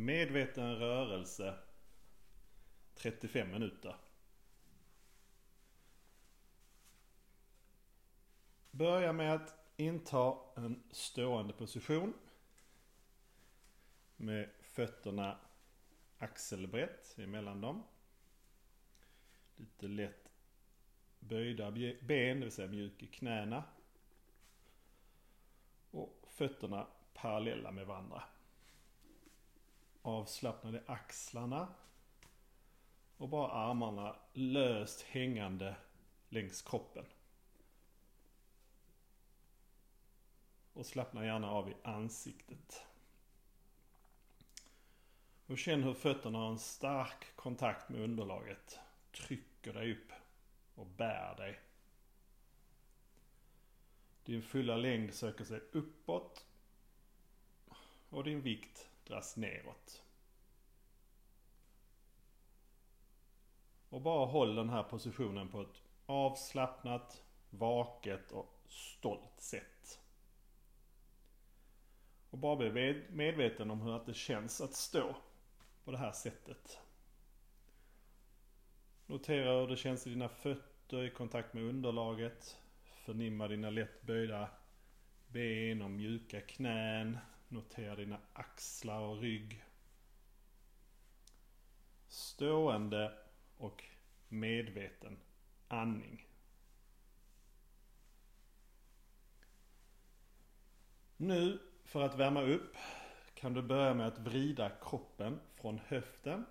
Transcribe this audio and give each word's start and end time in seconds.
medveten 0.00 0.76
rörelse 0.76 1.58
35 2.94 3.50
minuter. 3.50 3.96
Börja 8.70 9.12
med 9.12 9.34
att 9.34 9.54
inta 9.76 10.34
en 10.56 10.82
stående 10.90 11.52
position 11.52 12.14
med 14.16 14.50
fötterna 14.62 15.38
axelbrett 16.18 17.18
emellan 17.18 17.60
dem. 17.60 17.82
Lite 19.56 19.88
lätt 19.88 20.32
böjda 21.18 21.70
ben, 21.70 22.40
det 22.40 22.44
vill 22.44 22.52
säga 22.52 22.68
mjuk 22.68 23.02
i 23.02 23.06
knäna. 23.06 23.64
Och 25.90 26.26
fötterna 26.28 26.86
parallella 27.14 27.70
med 27.70 27.86
varandra. 27.86 28.22
Avslappnade 30.02 30.82
axlarna. 30.86 31.68
Och 33.16 33.28
bara 33.28 33.50
armarna 33.50 34.16
löst 34.32 35.02
hängande 35.02 35.76
längs 36.28 36.62
kroppen. 36.62 37.04
Och 40.72 40.86
slappna 40.86 41.24
gärna 41.24 41.50
av 41.50 41.70
i 41.70 41.74
ansiktet. 41.82 42.82
Och 45.46 45.58
känn 45.58 45.82
hur 45.82 45.94
fötterna 45.94 46.38
har 46.38 46.50
en 46.50 46.58
stark 46.58 47.36
kontakt 47.36 47.88
med 47.88 48.00
underlaget. 48.00 48.78
Trycker 49.12 49.72
dig 49.72 49.92
upp 49.92 50.12
och 50.74 50.86
bär 50.86 51.34
dig. 51.36 51.60
Din 54.24 54.42
fulla 54.42 54.76
längd 54.76 55.14
söker 55.14 55.44
sig 55.44 55.60
uppåt 55.72 56.46
och 58.08 58.24
din 58.24 58.40
vikt 58.40 58.89
dras 59.10 59.36
neråt. 59.36 60.02
Och 63.88 64.00
bara 64.00 64.26
håll 64.26 64.54
den 64.54 64.70
här 64.70 64.82
positionen 64.82 65.48
på 65.48 65.60
ett 65.60 65.82
avslappnat, 66.06 67.22
vaket 67.50 68.32
och 68.32 68.54
stolt 68.68 69.40
sätt. 69.40 70.00
Och 72.30 72.38
bara 72.38 72.56
bli 72.56 73.04
medveten 73.10 73.70
om 73.70 73.80
hur 73.80 74.00
det 74.06 74.14
känns 74.14 74.60
att 74.60 74.74
stå 74.74 75.16
på 75.84 75.90
det 75.90 75.98
här 75.98 76.12
sättet. 76.12 76.78
Notera 79.06 79.60
hur 79.60 79.66
det 79.66 79.76
känns 79.76 80.06
i 80.06 80.10
dina 80.10 80.28
fötter 80.28 81.02
i 81.02 81.10
kontakt 81.10 81.54
med 81.54 81.64
underlaget. 81.64 82.58
Förnimma 83.04 83.48
dina 83.48 83.70
lätt 83.70 84.02
böjda 84.02 84.48
ben 85.28 85.82
och 85.82 85.90
mjuka 85.90 86.40
knän. 86.40 87.18
Notera 87.50 87.96
dina 87.96 88.20
axlar 88.32 89.00
och 89.00 89.20
rygg. 89.20 89.64
Stående 92.08 93.18
och 93.56 93.84
medveten 94.28 95.18
andning. 95.68 96.26
Nu 101.16 101.58
för 101.84 102.02
att 102.02 102.14
värma 102.14 102.42
upp 102.42 102.76
kan 103.34 103.54
du 103.54 103.62
börja 103.62 103.94
med 103.94 104.06
att 104.06 104.18
vrida 104.18 104.70
kroppen 104.70 105.40
från 105.54 105.78
höften 105.78 106.46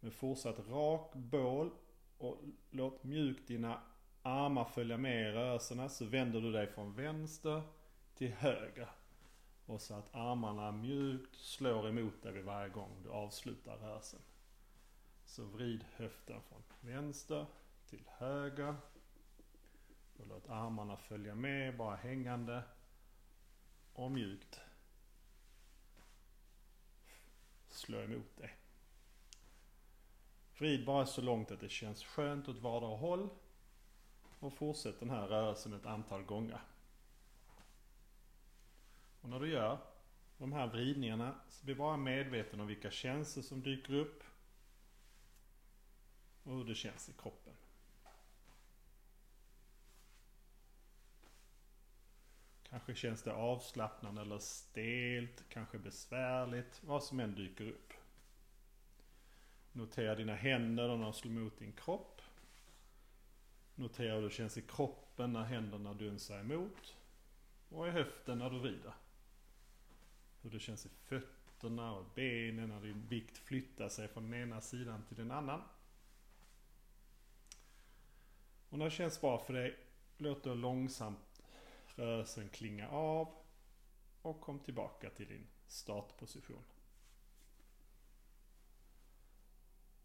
med 0.00 0.12
fortsatt 0.12 0.58
rak 0.68 1.12
bål 1.14 1.70
och 2.18 2.38
låt 2.70 3.04
mjukt 3.04 3.48
dina 3.48 3.80
armar 4.22 4.64
följa 4.64 4.96
med 4.96 5.28
i 5.28 5.32
rörelserna 5.32 5.88
så 5.88 6.04
vänder 6.04 6.40
du 6.40 6.52
dig 6.52 6.66
från 6.66 6.94
vänster 6.94 7.62
till 8.14 8.32
höger. 8.32 8.88
Och 9.72 9.80
så 9.80 9.94
att 9.94 10.14
armarna 10.14 10.72
mjukt 10.72 11.36
slår 11.36 11.88
emot 11.88 12.22
dig 12.22 12.32
vid 12.32 12.44
varje 12.44 12.68
gång 12.68 12.90
du 13.02 13.10
avslutar 13.10 13.76
rörelsen. 13.76 14.20
Så 15.24 15.44
vrid 15.44 15.84
höften 15.96 16.40
från 16.42 16.62
vänster 16.80 17.46
till 17.86 18.02
höger. 18.06 18.74
Och 20.18 20.26
låt 20.26 20.48
armarna 20.48 20.96
följa 20.96 21.34
med, 21.34 21.76
bara 21.76 21.96
hängande. 21.96 22.62
Och 23.92 24.10
mjukt 24.10 24.60
slå 27.68 28.00
emot 28.00 28.36
dig. 28.36 28.56
Vrid 30.58 30.86
bara 30.86 31.06
så 31.06 31.20
långt 31.20 31.50
att 31.50 31.60
det 31.60 31.68
känns 31.68 32.04
skönt 32.04 32.48
åt 32.48 32.58
vardera 32.58 32.96
håll. 32.96 33.28
Och 34.40 34.52
fortsätt 34.52 35.00
den 35.00 35.10
här 35.10 35.26
rörelsen 35.26 35.72
ett 35.72 35.86
antal 35.86 36.22
gånger. 36.22 36.60
Och 39.22 39.28
när 39.28 39.40
du 39.40 39.48
gör 39.48 39.78
de 40.38 40.52
här 40.52 40.66
vridningarna 40.66 41.34
så 41.48 41.64
bli 41.64 41.74
bara 41.74 41.96
medveten 41.96 42.60
om 42.60 42.66
vilka 42.66 42.90
känslor 42.90 43.42
som 43.42 43.62
dyker 43.62 43.94
upp. 43.94 44.22
Och 46.42 46.56
hur 46.56 46.64
det 46.64 46.74
känns 46.74 47.08
i 47.08 47.12
kroppen. 47.12 47.52
Kanske 52.62 52.94
känns 52.94 53.22
det 53.22 53.32
avslappnande 53.32 54.20
eller 54.20 54.38
stelt, 54.38 55.44
kanske 55.48 55.78
besvärligt, 55.78 56.80
vad 56.84 57.04
som 57.04 57.20
än 57.20 57.34
dyker 57.34 57.68
upp. 57.68 57.92
Notera 59.72 60.14
dina 60.14 60.34
händer 60.34 60.88
när 60.88 61.04
de 61.04 61.12
slår 61.12 61.32
mot 61.32 61.58
din 61.58 61.72
kropp. 61.72 62.22
Notera 63.74 64.14
hur 64.14 64.22
det 64.22 64.30
känns 64.30 64.56
i 64.58 64.62
kroppen 64.62 65.32
när 65.32 65.42
händerna 65.42 65.94
dunsar 65.94 66.40
emot. 66.40 66.96
Och 67.68 67.88
i 67.88 67.90
höften 67.90 68.38
när 68.38 68.50
du 68.50 68.58
vrider. 68.58 68.92
Hur 70.42 70.50
det 70.50 70.60
känns 70.60 70.86
i 70.86 70.88
fötterna 70.88 71.92
och 71.92 72.04
benen 72.14 72.68
när 72.68 72.80
din 72.80 73.08
vikt 73.08 73.38
flyttar 73.38 73.88
sig 73.88 74.08
från 74.08 74.30
den 74.30 74.42
ena 74.42 74.60
sidan 74.60 75.02
till 75.08 75.16
den 75.16 75.30
annan. 75.30 75.62
Och 78.68 78.78
när 78.78 78.84
det 78.84 78.90
känns 78.90 79.20
bra 79.20 79.38
för 79.38 79.52
dig, 79.52 79.76
låt 80.16 80.44
då 80.44 80.54
långsamt 80.54 81.42
rörelsen 81.94 82.48
klinga 82.48 82.88
av 82.88 83.34
och 84.22 84.40
kom 84.40 84.58
tillbaka 84.58 85.10
till 85.10 85.28
din 85.28 85.46
startposition. 85.66 86.64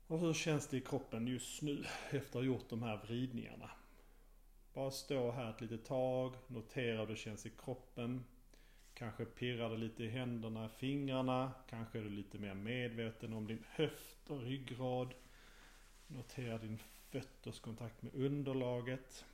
Och 0.07 0.19
hur 0.19 0.33
känns 0.33 0.67
det 0.67 0.77
i 0.77 0.81
kroppen 0.81 1.27
just 1.27 1.61
nu 1.61 1.85
efter 2.09 2.29
att 2.29 2.33
ha 2.33 2.41
gjort 2.41 2.69
de 2.69 2.83
här 2.83 2.97
vridningarna? 2.97 3.71
Bara 4.73 4.91
stå 4.91 5.31
här 5.31 5.49
ett 5.49 5.61
litet 5.61 5.85
tag, 5.85 6.35
notera 6.47 6.99
hur 6.99 7.07
det 7.07 7.15
känns 7.15 7.45
i 7.45 7.49
kroppen. 7.49 8.23
Kanske 8.97 9.25
pirrar 9.25 9.69
det 9.69 9.77
lite 9.77 10.03
i 10.03 10.09
händerna, 10.09 10.69
fingrarna. 10.69 11.51
Kanske 11.69 11.99
är 11.99 12.03
du 12.03 12.09
lite 12.09 12.37
mer 12.37 12.53
medveten 12.53 13.33
om 13.33 13.47
din 13.47 13.63
höft 13.69 14.29
och 14.29 14.41
ryggrad. 14.41 15.13
Notera 16.07 16.57
din 16.57 16.77
fötters 17.09 17.59
kontakt 17.59 18.01
med 18.01 18.15
underlaget. 18.15 19.25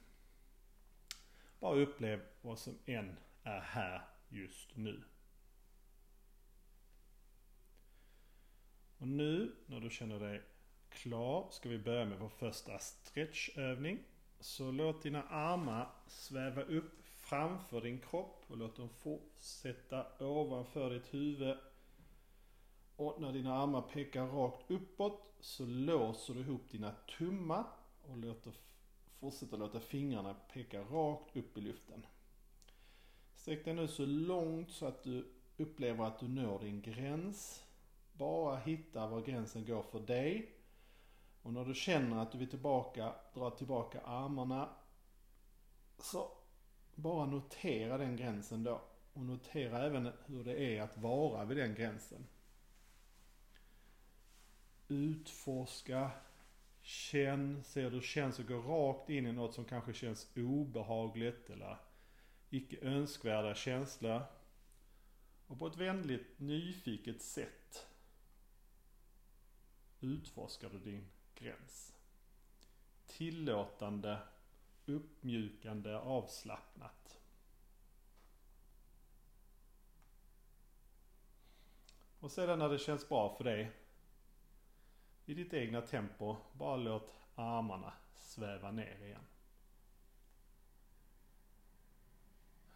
Bara 1.59 1.75
upplev 1.75 2.21
vad 2.41 2.59
som 2.59 2.77
än 2.85 3.17
är 3.43 3.59
här 3.59 4.01
just 4.29 4.75
nu. 4.75 5.03
Och 8.97 9.07
nu 9.07 9.55
när 9.65 9.79
du 9.79 9.89
känner 9.89 10.19
dig 10.19 10.41
klar 10.89 11.47
ska 11.51 11.69
vi 11.69 11.79
börja 11.79 12.05
med 12.05 12.19
vår 12.19 12.29
första 12.29 12.79
stretchövning. 12.79 13.99
Så 14.39 14.71
låt 14.71 15.03
dina 15.03 15.23
armar 15.23 15.89
sväva 16.07 16.61
upp 16.61 17.02
framför 17.23 17.81
din 17.81 17.99
kropp 17.99 18.45
och 18.47 18.57
låt 18.57 18.75
dem 18.75 18.89
fortsätta 18.89 20.05
ovanför 20.19 20.89
ditt 20.89 21.13
huvud. 21.13 21.57
Och 22.95 23.21
när 23.21 23.33
dina 23.33 23.57
armar 23.57 23.81
pekar 23.81 24.27
rakt 24.27 24.71
uppåt 24.71 25.35
så 25.39 25.65
låser 25.65 26.33
du 26.33 26.39
ihop 26.39 26.69
dina 26.71 26.91
tummar 27.17 27.65
och 28.01 28.17
låter 28.17 28.53
fortsätter 29.19 29.57
låta 29.57 29.79
fingrarna 29.79 30.33
peka 30.33 30.81
rakt 30.81 31.37
upp 31.37 31.57
i 31.57 31.61
luften. 31.61 32.05
Sträck 33.35 33.65
dig 33.65 33.73
nu 33.73 33.87
så 33.87 34.05
långt 34.05 34.71
så 34.71 34.85
att 34.85 35.03
du 35.03 35.27
upplever 35.57 36.05
att 36.05 36.19
du 36.19 36.27
når 36.27 36.59
din 36.59 36.81
gräns. 36.81 37.63
Bara 38.13 38.57
hitta 38.57 39.07
var 39.07 39.21
gränsen 39.21 39.65
går 39.65 39.81
för 39.81 39.99
dig. 39.99 40.55
Och 41.41 41.53
när 41.53 41.65
du 41.65 41.73
känner 41.73 42.21
att 42.21 42.31
du 42.31 42.37
vill 42.37 42.49
tillbaka, 42.49 43.15
dra 43.33 43.49
tillbaka 43.49 44.01
armarna. 44.01 44.69
Så 45.97 46.31
bara 46.95 47.25
notera 47.25 47.97
den 47.97 48.15
gränsen 48.15 48.63
då. 48.63 48.81
Och 49.13 49.25
notera 49.25 49.85
även 49.85 50.11
hur 50.25 50.43
det 50.43 50.59
är 50.59 50.81
att 50.81 50.97
vara 50.97 51.45
vid 51.45 51.57
den 51.57 51.75
gränsen. 51.75 52.27
Utforska 54.87 56.11
Känn, 56.85 57.63
ser 57.63 57.91
du 57.91 58.01
känns 58.01 58.39
och 58.39 58.47
går 58.47 58.61
rakt 58.61 59.09
in 59.09 59.27
i 59.27 59.31
något 59.31 59.53
som 59.53 59.65
kanske 59.65 59.93
känns 59.93 60.27
obehagligt 60.35 61.49
eller 61.49 61.77
icke 62.49 62.77
önskvärda 62.81 63.55
känslor. 63.55 64.21
Och 65.47 65.59
på 65.59 65.67
ett 65.67 65.77
vänligt 65.77 66.39
nyfiket 66.39 67.21
sätt 67.21 67.87
utforskar 70.01 70.69
du 70.69 70.79
din 70.79 71.09
gräns. 71.35 71.93
Tillåtande, 73.07 74.17
uppmjukande, 74.85 75.95
avslappnat. 75.95 77.19
Och 82.19 82.31
sedan 82.31 82.59
när 82.59 82.69
det 82.69 82.79
känns 82.79 83.09
bra 83.09 83.35
för 83.35 83.43
dig 83.43 83.71
i 85.25 85.33
ditt 85.33 85.53
egna 85.53 85.81
tempo, 85.81 86.35
bara 86.53 86.77
låt 86.77 87.13
armarna 87.35 87.93
sväva 88.15 88.71
ner 88.71 89.05
igen. 89.05 89.25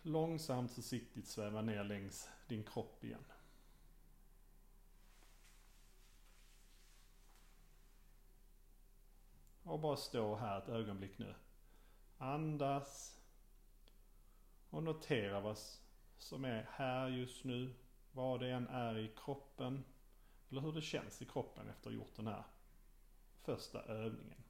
Långsamt 0.01 0.71
försiktigt 0.71 1.27
sväva 1.27 1.61
ner 1.61 1.83
längs 1.83 2.29
din 2.47 2.63
kropp 2.63 3.03
igen. 3.03 3.23
Och 9.63 9.79
bara 9.79 9.97
stå 9.97 10.35
här 10.35 10.57
ett 10.57 10.69
ögonblick 10.69 11.17
nu. 11.17 11.35
Andas. 12.17 13.19
Och 14.69 14.83
notera 14.83 15.39
vad 15.39 15.57
som 16.17 16.45
är 16.45 16.67
här 16.71 17.07
just 17.07 17.43
nu. 17.43 17.73
Vad 18.11 18.39
det 18.39 18.51
än 18.51 18.67
är 18.67 18.97
i 18.97 19.11
kroppen. 19.17 19.83
Eller 20.49 20.61
hur 20.61 20.71
det 20.71 20.81
känns 20.81 21.21
i 21.21 21.25
kroppen 21.25 21.69
efter 21.69 21.89
att 21.89 21.95
ha 21.95 22.01
gjort 22.01 22.15
den 22.15 22.27
här 22.27 22.43
första 23.41 23.81
övningen. 23.81 24.43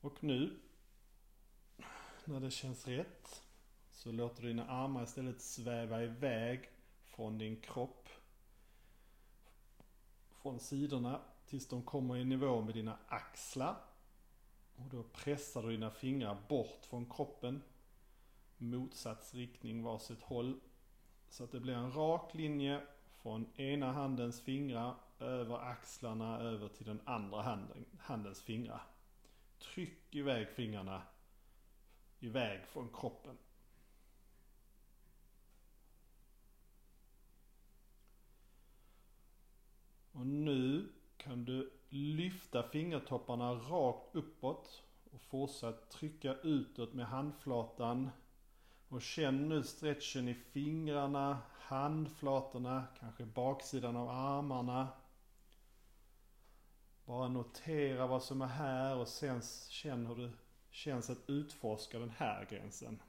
Och 0.00 0.24
nu 0.24 0.60
när 2.24 2.40
det 2.40 2.50
känns 2.50 2.88
rätt 2.88 3.42
så 4.00 4.12
låter 4.12 4.42
du 4.42 4.48
dina 4.48 4.66
armar 4.66 5.02
istället 5.02 5.40
sväva 5.40 6.02
iväg 6.02 6.70
från 7.04 7.38
din 7.38 7.60
kropp. 7.60 8.08
Från 10.30 10.60
sidorna 10.60 11.20
tills 11.46 11.68
de 11.68 11.82
kommer 11.82 12.16
i 12.16 12.24
nivå 12.24 12.60
med 12.60 12.74
dina 12.74 12.98
axlar. 13.08 13.76
Och 14.76 14.88
då 14.90 15.02
pressar 15.02 15.62
du 15.62 15.70
dina 15.70 15.90
fingrar 15.90 16.36
bort 16.48 16.84
från 16.84 17.10
kroppen. 17.10 17.62
Motsatsriktning 18.56 19.82
varsitt 19.82 20.22
håll. 20.22 20.60
Så 21.28 21.44
att 21.44 21.52
det 21.52 21.60
blir 21.60 21.74
en 21.74 21.92
rak 21.92 22.34
linje 22.34 22.86
från 23.22 23.60
ena 23.60 23.92
handens 23.92 24.40
fingrar 24.40 24.94
över 25.18 25.58
axlarna 25.58 26.38
över 26.38 26.68
till 26.68 26.86
den 26.86 27.00
andra 27.04 27.42
handen, 27.42 27.84
handens 27.98 28.42
fingrar. 28.42 28.82
Tryck 29.58 30.14
iväg 30.14 30.48
fingrarna 30.48 31.02
iväg 32.20 32.66
från 32.66 32.88
kroppen. 32.92 33.38
Och 40.20 40.26
nu 40.26 40.92
kan 41.40 41.44
du 41.44 41.70
lyfta 41.88 42.62
fingertopparna 42.62 43.52
rakt 43.52 44.14
uppåt 44.14 44.82
och 45.12 45.20
fortsätt 45.20 45.90
trycka 45.90 46.34
utåt 46.34 46.94
med 46.94 47.06
handflatan. 47.06 48.10
Och 48.88 49.02
känn 49.02 49.48
nu 49.48 49.62
stretchen 49.62 50.28
i 50.28 50.34
fingrarna, 50.34 51.38
handflatorna, 51.50 52.84
kanske 53.00 53.24
baksidan 53.24 53.96
av 53.96 54.08
armarna. 54.08 54.88
Bara 57.04 57.28
notera 57.28 58.06
vad 58.06 58.22
som 58.22 58.42
är 58.42 58.46
här 58.46 58.96
och 58.96 59.08
sen 59.08 59.42
känn 59.68 60.06
hur 60.06 60.16
det 60.16 60.32
känns 60.70 61.10
att 61.10 61.30
utforska 61.30 61.98
den 61.98 62.10
här 62.10 62.46
gränsen. 62.50 63.02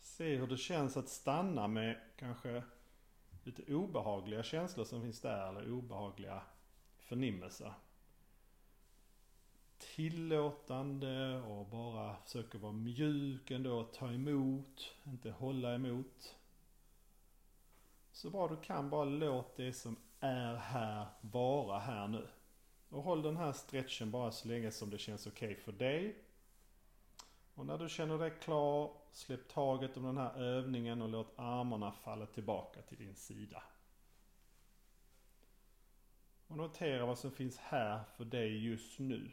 Se 0.00 0.36
hur 0.36 0.46
det 0.46 0.56
känns 0.56 0.96
att 0.96 1.08
stanna 1.08 1.68
med 1.68 2.00
kanske 2.16 2.62
lite 3.48 3.74
obehagliga 3.74 4.42
känslor 4.42 4.84
som 4.84 5.02
finns 5.02 5.20
där 5.20 5.48
eller 5.48 5.72
obehagliga 5.72 6.42
förnimmelser. 6.98 7.72
Tillåtande 9.78 11.40
och 11.40 11.66
bara 11.66 12.16
försöker 12.16 12.58
vara 12.58 12.72
mjuk 12.72 13.50
ändå, 13.50 13.84
ta 13.84 14.12
emot, 14.12 14.94
inte 15.04 15.30
hålla 15.30 15.74
emot. 15.74 16.36
Så 18.12 18.30
bra 18.30 18.48
du 18.48 18.56
kan, 18.56 18.90
bara 18.90 19.04
låt 19.04 19.56
det 19.56 19.72
som 19.72 19.96
är 20.20 20.54
här 20.54 21.06
vara 21.20 21.78
här 21.78 22.08
nu. 22.08 22.28
Och 22.88 23.02
håll 23.02 23.22
den 23.22 23.36
här 23.36 23.52
stretchen 23.52 24.10
bara 24.10 24.30
så 24.30 24.48
länge 24.48 24.70
som 24.70 24.90
det 24.90 24.98
känns 24.98 25.26
okej 25.26 25.50
okay 25.52 25.62
för 25.62 25.72
dig. 25.72 26.16
Och 27.58 27.66
när 27.66 27.78
du 27.78 27.88
känner 27.88 28.18
dig 28.18 28.30
klar, 28.40 28.92
släpp 29.12 29.48
taget 29.48 29.96
om 29.96 30.02
den 30.02 30.16
här 30.16 30.34
övningen 30.42 31.02
och 31.02 31.08
låt 31.08 31.38
armarna 31.38 31.92
falla 31.92 32.26
tillbaka 32.26 32.82
till 32.82 32.98
din 32.98 33.14
sida. 33.14 33.62
Och 36.46 36.56
notera 36.56 37.06
vad 37.06 37.18
som 37.18 37.30
finns 37.30 37.58
här 37.58 38.04
för 38.16 38.24
dig 38.24 38.66
just 38.66 38.98
nu. 38.98 39.30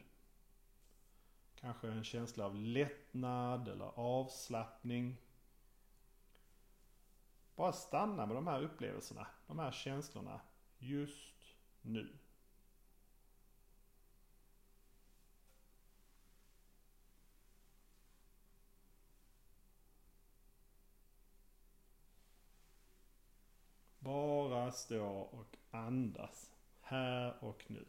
Kanske 1.56 1.88
en 1.88 2.04
känsla 2.04 2.46
av 2.46 2.56
lättnad 2.56 3.68
eller 3.68 4.00
avslappning. 4.00 5.18
Bara 7.56 7.74
stanna 7.74 8.26
med 8.26 8.36
de 8.36 8.48
här 8.48 8.62
upplevelserna, 8.62 9.28
de 9.48 9.60
här 9.60 9.72
känslorna 9.72 10.42
just 10.78 11.56
nu. 11.82 12.18
Bara 24.06 24.72
stå 24.72 25.06
och 25.08 25.58
andas. 25.72 26.52
Här 26.82 27.44
och 27.44 27.64
nu. 27.68 27.86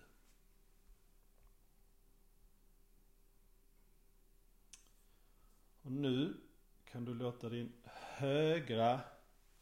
Och 5.83 5.93
nu 5.93 6.37
kan 6.85 7.05
du 7.05 7.15
låta 7.15 7.49
din 7.49 7.73
högra 7.95 9.01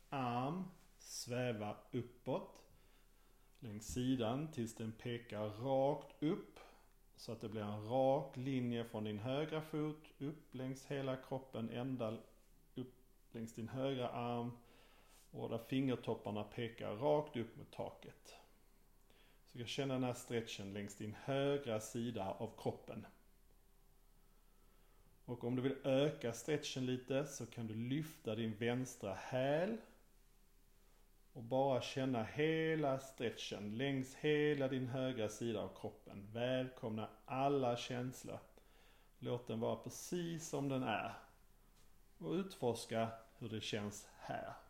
arm 0.08 0.64
sväva 0.98 1.76
uppåt 1.92 2.62
längs 3.58 3.86
sidan 3.86 4.52
tills 4.52 4.74
den 4.74 4.92
pekar 4.92 5.48
rakt 5.48 6.22
upp. 6.22 6.60
Så 7.16 7.32
att 7.32 7.40
det 7.40 7.48
blir 7.48 7.62
en 7.62 7.88
rak 7.88 8.36
linje 8.36 8.84
från 8.84 9.04
din 9.04 9.18
högra 9.18 9.62
fot 9.62 10.04
upp 10.18 10.54
längs 10.54 10.86
hela 10.86 11.16
kroppen 11.16 11.70
ända 11.70 12.18
upp 12.74 12.94
längs 13.32 13.54
din 13.54 13.68
högra 13.68 14.08
arm 14.08 14.50
och 15.34 15.48
där 15.48 15.58
fingertopparna 15.58 16.44
pekar 16.44 16.96
rakt 16.96 17.36
upp 17.36 17.56
mot 17.56 17.72
taket. 17.72 18.36
Så 19.46 19.58
jag 19.58 19.68
känner 19.68 19.94
den 19.94 20.04
här 20.04 20.14
stretchen 20.14 20.72
längs 20.72 20.96
din 20.96 21.14
högra 21.24 21.80
sida 21.80 22.36
av 22.38 22.50
kroppen. 22.62 23.06
Och 25.24 25.44
om 25.44 25.56
du 25.56 25.62
vill 25.62 25.76
öka 25.84 26.32
stretchen 26.32 26.86
lite 26.86 27.26
så 27.26 27.46
kan 27.46 27.66
du 27.66 27.74
lyfta 27.74 28.34
din 28.34 28.54
vänstra 28.56 29.14
häl 29.14 29.76
och 31.32 31.42
bara 31.42 31.82
känna 31.82 32.24
hela 32.24 32.98
stretchen 32.98 33.76
längs 33.76 34.14
hela 34.14 34.68
din 34.68 34.86
högra 34.86 35.28
sida 35.28 35.60
av 35.60 35.80
kroppen. 35.80 36.28
Välkomna 36.32 37.08
alla 37.24 37.76
känslor. 37.76 38.38
Låt 39.18 39.46
den 39.46 39.60
vara 39.60 39.76
precis 39.76 40.48
som 40.48 40.68
den 40.68 40.82
är. 40.82 41.14
Och 42.18 42.32
utforska 42.32 43.08
hur 43.38 43.48
det 43.48 43.60
känns 43.60 44.08
här. 44.18 44.63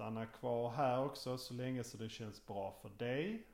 Stanna 0.00 0.26
kvar 0.26 0.70
här 0.70 1.04
också 1.04 1.38
så 1.38 1.54
länge 1.54 1.84
så 1.84 1.96
det 1.96 2.08
känns 2.08 2.46
bra 2.46 2.72
för 2.82 2.88
dig. 2.88 3.46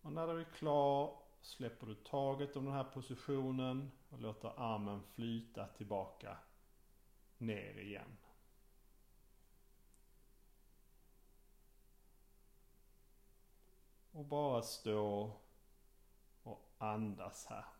Och 0.00 0.12
när 0.12 0.26
du 0.26 0.40
är 0.40 0.44
klar 0.44 1.22
släpper 1.40 1.86
du 1.86 1.94
taget 1.94 2.56
om 2.56 2.64
den 2.64 2.74
här 2.74 2.84
positionen 2.84 3.92
och 4.10 4.20
låter 4.20 4.52
armen 4.56 5.02
flyta 5.14 5.66
tillbaka 5.66 6.36
ner 7.38 7.78
igen. 7.78 8.16
Och 14.12 14.24
bara 14.24 14.62
stå 14.62 15.32
och 16.42 16.70
andas 16.78 17.46
här. 17.46 17.75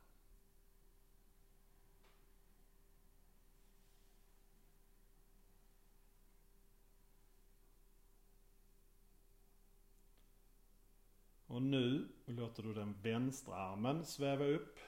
Och 11.46 11.62
nu 11.62 12.08
låter 12.24 12.62
du 12.62 12.74
den 12.74 12.94
vänstra 13.02 13.54
armen 13.56 14.04
sväva 14.04 14.44
upp. 14.44 14.78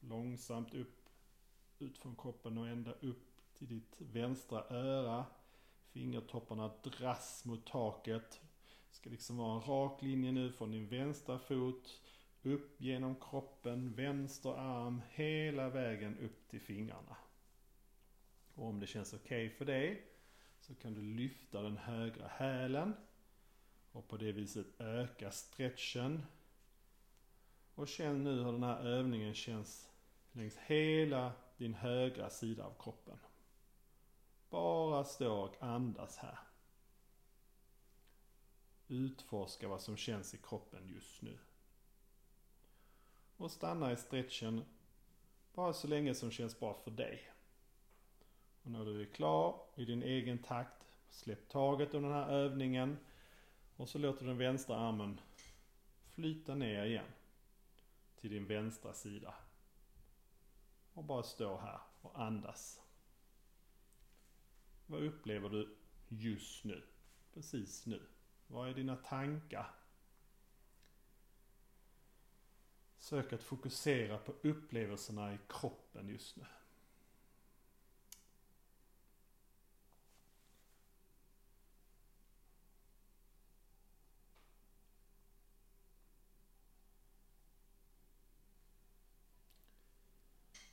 Långsamt 0.00 0.74
upp, 0.74 1.08
ut 1.78 1.98
från 1.98 2.16
kroppen 2.16 2.58
och 2.58 2.68
ända 2.68 2.92
upp 2.92 3.32
till 3.58 3.68
ditt 3.68 3.96
vänstra 3.98 4.64
öra. 4.70 5.26
Fingertopparna 5.92 6.70
dras 6.82 7.44
mot 7.44 7.66
taket. 7.66 8.40
Det 8.90 8.96
ska 8.96 9.10
liksom 9.10 9.36
vara 9.36 9.54
en 9.54 9.62
rak 9.62 10.02
linje 10.02 10.32
nu 10.32 10.52
från 10.52 10.70
din 10.70 10.88
vänstra 10.88 11.38
fot 11.38 12.00
upp 12.42 12.80
genom 12.80 13.16
kroppen, 13.16 13.92
vänster 13.94 14.50
arm, 14.50 15.02
hela 15.10 15.68
vägen 15.68 16.18
upp 16.18 16.48
till 16.48 16.60
fingrarna. 16.60 17.16
Och 18.54 18.66
om 18.66 18.80
det 18.80 18.86
känns 18.86 19.14
okej 19.14 19.46
okay 19.46 19.56
för 19.56 19.64
dig 19.64 20.06
så 20.60 20.74
kan 20.74 20.94
du 20.94 21.02
lyfta 21.02 21.62
den 21.62 21.76
högra 21.76 22.26
hälen 22.28 22.94
och 23.92 24.08
på 24.08 24.16
det 24.16 24.32
viset 24.32 24.80
öka 24.80 25.30
stretchen. 25.30 26.22
Och 27.74 27.88
känn 27.88 28.24
nu 28.24 28.42
hur 28.42 28.52
den 28.52 28.62
här 28.62 28.86
övningen 28.86 29.34
känns 29.34 29.88
längs 30.32 30.56
hela 30.56 31.32
din 31.56 31.74
högra 31.74 32.30
sida 32.30 32.64
av 32.64 32.74
kroppen. 32.78 33.18
Bara 34.50 35.04
stå 35.04 35.34
och 35.34 35.62
andas 35.62 36.16
här. 36.16 36.38
Utforska 38.88 39.68
vad 39.68 39.80
som 39.80 39.96
känns 39.96 40.34
i 40.34 40.38
kroppen 40.38 40.88
just 40.88 41.22
nu. 41.22 41.38
Och 43.36 43.50
stanna 43.50 43.92
i 43.92 43.96
stretchen 43.96 44.64
bara 45.54 45.72
så 45.72 45.88
länge 45.88 46.14
som 46.14 46.30
känns 46.30 46.60
bra 46.60 46.74
för 46.74 46.90
dig. 46.90 47.30
Och 48.62 48.70
när 48.70 48.84
du 48.84 49.00
är 49.00 49.06
klar 49.06 49.60
i 49.74 49.84
din 49.84 50.02
egen 50.02 50.38
takt, 50.38 50.92
släpp 51.10 51.48
taget 51.48 51.94
om 51.94 52.02
den 52.02 52.12
här 52.12 52.28
övningen 52.28 52.98
och 53.82 53.88
så 53.88 53.98
låter 53.98 54.20
du 54.20 54.26
den 54.26 54.38
vänstra 54.38 54.76
armen 54.76 55.20
flyta 56.04 56.54
ner 56.54 56.84
igen 56.84 57.12
till 58.20 58.30
din 58.30 58.46
vänstra 58.46 58.92
sida. 58.92 59.34
Och 60.92 61.04
bara 61.04 61.22
stå 61.22 61.56
här 61.56 61.80
och 62.00 62.20
andas. 62.20 62.80
Vad 64.86 65.02
upplever 65.02 65.48
du 65.48 65.76
just 66.08 66.64
nu? 66.64 66.82
Precis 67.34 67.86
nu. 67.86 68.02
Vad 68.46 68.68
är 68.68 68.74
dina 68.74 68.96
tankar? 68.96 69.74
Sök 72.98 73.32
att 73.32 73.42
fokusera 73.42 74.18
på 74.18 74.34
upplevelserna 74.42 75.34
i 75.34 75.38
kroppen 75.48 76.08
just 76.08 76.36
nu. 76.36 76.46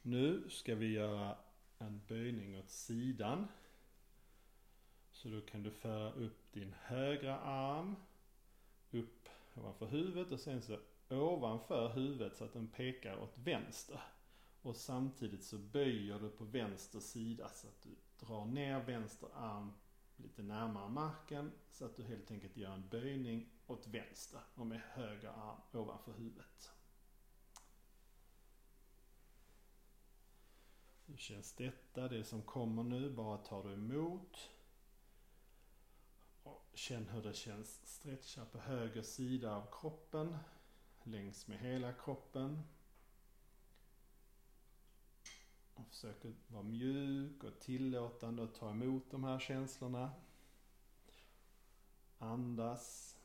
Nu 0.10 0.50
ska 0.50 0.76
vi 0.76 0.92
göra 0.92 1.38
en 1.78 2.02
böjning 2.08 2.60
åt 2.60 2.70
sidan. 2.70 3.48
Så 5.12 5.30
då 5.30 5.42
kan 5.42 5.64
du 5.64 5.72
föra 5.72 6.12
upp 6.12 6.52
din 6.52 6.74
högra 6.82 7.40
arm 7.40 7.96
upp 8.92 9.30
ovanför 9.56 9.86
huvudet 9.86 10.32
och 10.32 10.40
sen 10.40 10.62
så 10.62 10.80
ovanför 11.10 11.90
huvudet 11.90 12.38
så 12.38 12.44
att 12.44 12.54
den 12.54 12.68
pekar 12.68 13.18
åt 13.18 13.38
vänster. 13.38 14.02
Och 14.62 14.76
samtidigt 14.76 15.44
så 15.44 15.58
böjer 15.58 16.20
du 16.20 16.30
på 16.30 16.44
vänster 16.44 17.00
sida 17.00 17.50
så 17.50 17.68
att 17.68 17.82
du 17.82 17.96
drar 18.26 18.46
ner 18.46 18.80
vänster 18.80 19.30
arm 19.36 19.74
lite 20.16 20.44
närmare 20.44 20.90
marken 20.90 21.52
så 21.70 21.86
att 21.86 21.96
du 21.96 22.04
helt 22.04 22.32
enkelt 22.32 22.58
gör 22.58 22.72
en 22.72 22.90
böjning 22.90 23.50
åt 23.68 23.88
vänster 23.88 24.42
och 24.56 24.68
med 24.68 24.82
höger 24.94 25.30
arm 25.30 25.62
ovanför 25.72 26.12
huvudet. 26.12 26.79
Hur 31.10 31.18
känns 31.18 31.54
detta? 31.54 32.08
Det 32.08 32.24
som 32.24 32.42
kommer 32.42 32.84
nu, 32.84 33.10
bara 33.10 33.38
tar 33.38 33.64
du 33.64 33.74
emot. 33.74 34.50
Och 36.44 36.66
känn 36.74 37.08
hur 37.08 37.22
det 37.22 37.34
känns. 37.34 37.82
Stretcha 37.84 38.46
på 38.46 38.58
höger 38.60 39.02
sida 39.02 39.56
av 39.56 39.68
kroppen. 39.72 40.38
Längs 41.04 41.48
med 41.48 41.60
hela 41.60 41.94
kroppen. 41.94 42.64
Och 45.74 45.88
försök 45.88 46.16
vara 46.48 46.64
mjuk 46.64 47.44
och 47.44 47.60
tillåtande 47.60 48.42
och 48.42 48.56
ta 48.56 48.70
emot 48.70 49.12
de 49.12 49.24
här 49.24 49.40
känslorna. 49.40 50.12
Andas. 52.18 53.18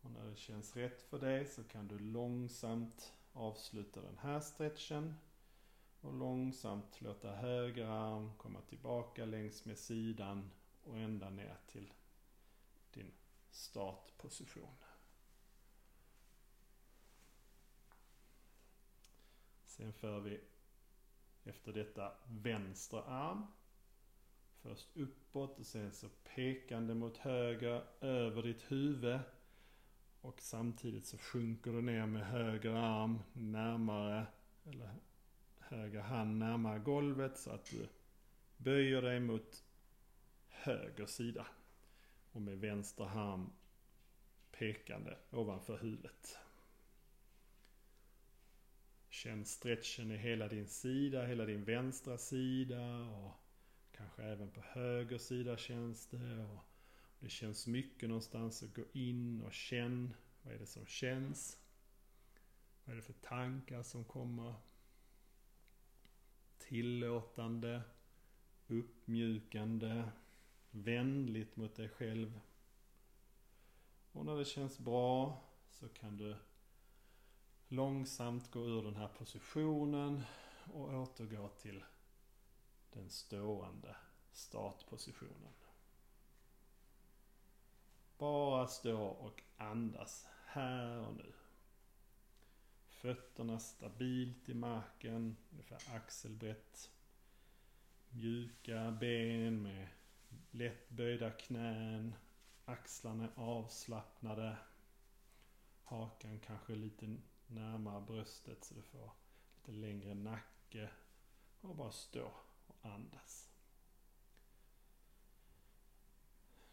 Och 0.00 0.10
när 0.10 0.24
det 0.24 0.36
känns 0.36 0.76
rätt 0.76 1.02
för 1.02 1.18
dig 1.18 1.46
så 1.46 1.64
kan 1.64 1.88
du 1.88 1.98
långsamt 1.98 3.12
avsluta 3.32 4.00
den 4.00 4.18
här 4.18 4.40
stretchen. 4.40 5.14
Och 6.02 6.14
långsamt 6.14 7.00
låta 7.00 7.32
höger 7.32 7.86
arm 7.86 8.30
komma 8.36 8.60
tillbaka 8.60 9.24
längs 9.24 9.64
med 9.64 9.78
sidan 9.78 10.50
och 10.82 10.98
ända 10.98 11.30
ner 11.30 11.56
till 11.66 11.92
din 12.90 13.12
startposition. 13.50 14.76
Sen 19.64 19.92
för 19.92 20.20
vi 20.20 20.40
efter 21.44 21.72
detta 21.72 22.12
vänstra 22.26 23.02
arm. 23.02 23.46
Först 24.62 24.96
uppåt 24.96 25.58
och 25.58 25.66
sen 25.66 25.92
så 25.92 26.08
pekande 26.08 26.94
mot 26.94 27.16
höger 27.16 27.84
över 28.00 28.42
ditt 28.42 28.72
huvud. 28.72 29.20
Och 30.20 30.40
samtidigt 30.40 31.06
så 31.06 31.18
sjunker 31.18 31.72
du 31.72 31.82
ner 31.82 32.06
med 32.06 32.26
höger 32.26 32.74
arm 32.74 33.18
närmare, 33.32 34.26
eller 34.64 34.90
höger 35.72 36.00
hand 36.00 36.38
närmare 36.38 36.78
golvet 36.78 37.38
så 37.38 37.50
att 37.50 37.64
du 37.64 37.88
böjer 38.56 39.02
dig 39.02 39.20
mot 39.20 39.64
höger 40.48 41.06
sida. 41.06 41.46
Och 42.32 42.42
med 42.42 42.58
vänster 42.58 43.04
hand 43.04 43.50
pekande 44.52 45.16
ovanför 45.30 45.78
huvudet. 45.78 46.38
Känn 49.08 49.44
stretchen 49.44 50.10
i 50.10 50.16
hela 50.16 50.48
din 50.48 50.68
sida, 50.68 51.26
hela 51.26 51.44
din 51.46 51.64
vänstra 51.64 52.18
sida 52.18 53.06
och 53.06 53.32
kanske 53.92 54.22
även 54.22 54.50
på 54.50 54.60
höger 54.60 55.18
sida 55.18 55.56
känns 55.56 56.06
det. 56.06 56.44
Och 56.44 56.64
det 57.20 57.28
känns 57.28 57.66
mycket 57.66 58.08
någonstans 58.08 58.58
så 58.58 58.66
gå 58.66 58.84
in 58.92 59.42
och 59.42 59.52
känn. 59.52 60.14
Vad 60.42 60.54
är 60.54 60.58
det 60.58 60.66
som 60.66 60.86
känns? 60.86 61.58
Vad 62.84 62.92
är 62.92 62.96
det 62.96 63.02
för 63.02 63.12
tankar 63.12 63.82
som 63.82 64.04
kommer? 64.04 64.54
Tillåtande, 66.72 67.82
uppmjukande, 68.66 70.04
vänligt 70.70 71.56
mot 71.56 71.76
dig 71.76 71.88
själv. 71.88 72.40
Och 74.12 74.26
när 74.26 74.36
det 74.36 74.44
känns 74.44 74.78
bra 74.78 75.42
så 75.70 75.88
kan 75.88 76.16
du 76.16 76.36
långsamt 77.68 78.50
gå 78.50 78.60
ur 78.60 78.82
den 78.82 78.96
här 78.96 79.08
positionen 79.08 80.22
och 80.72 80.94
återgå 80.94 81.48
till 81.48 81.84
den 82.92 83.10
stående 83.10 83.96
startpositionen. 84.30 85.52
Bara 88.18 88.66
stå 88.66 89.02
och 89.02 89.42
andas 89.56 90.26
här 90.46 90.98
och 90.98 91.16
nu. 91.16 91.32
Fötterna 93.02 93.58
stabilt 93.58 94.48
i 94.48 94.54
marken, 94.54 95.36
ungefär 95.50 95.96
axelbrett. 95.96 96.90
Mjuka 98.10 98.90
ben 99.00 99.62
med 99.62 99.88
lätt 100.50 100.88
böjda 100.88 101.30
knän. 101.30 102.14
Axlarna 102.64 103.24
är 103.24 103.30
avslappnade. 103.34 104.56
Hakan 105.84 106.40
kanske 106.40 106.74
lite 106.74 107.16
närmare 107.46 108.00
bröstet 108.00 108.64
så 108.64 108.74
du 108.74 108.82
får 108.82 109.10
lite 109.56 109.72
längre 109.72 110.14
nacke. 110.14 110.90
Och 111.60 111.76
bara 111.76 111.92
stå 111.92 112.32
och 112.66 112.76
andas. 112.82 113.50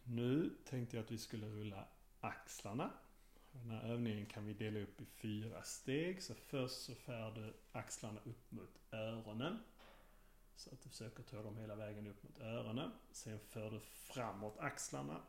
Nu 0.02 0.56
tänkte 0.64 0.96
jag 0.96 1.04
att 1.04 1.10
vi 1.10 1.18
skulle 1.18 1.46
rulla 1.46 1.88
axlarna. 2.20 2.90
Den 3.52 3.70
här 3.70 3.82
övningen 3.82 4.26
kan 4.26 4.46
vi 4.46 4.52
dela 4.52 4.80
upp 4.80 5.00
i 5.00 5.04
fyra 5.04 5.62
steg. 5.62 6.22
Så 6.22 6.34
först 6.34 6.82
så 6.82 6.94
för 6.94 7.30
du 7.30 7.54
axlarna 7.72 8.20
upp 8.24 8.50
mot 8.50 8.80
öronen. 8.92 9.58
Så 10.56 10.70
att 10.74 10.82
du 10.82 10.88
försöker 10.88 11.22
ta 11.22 11.42
dem 11.42 11.56
hela 11.56 11.74
vägen 11.74 12.06
upp 12.06 12.22
mot 12.22 12.40
öronen. 12.40 12.90
Sen 13.10 13.38
för 13.38 13.70
du 13.70 13.80
framåt 13.80 14.58
axlarna. 14.58 15.22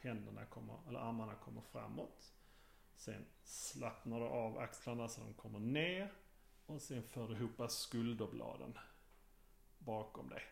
Händerna 0.00 0.46
kommer, 0.46 0.78
eller 0.88 0.98
armarna 0.98 1.34
kommer 1.34 1.60
framåt. 1.60 2.32
Sen 2.96 3.24
slappnar 3.44 4.20
du 4.20 4.26
av 4.26 4.58
axlarna 4.58 5.08
så 5.08 5.20
de 5.20 5.34
kommer 5.34 5.58
ner. 5.58 6.12
Och 6.66 6.82
sen 6.82 7.02
för 7.02 7.28
du 7.28 7.34
ihop 7.34 7.70
skulderbladen 7.70 8.78
bakom 9.78 10.28
dig. 10.28 10.42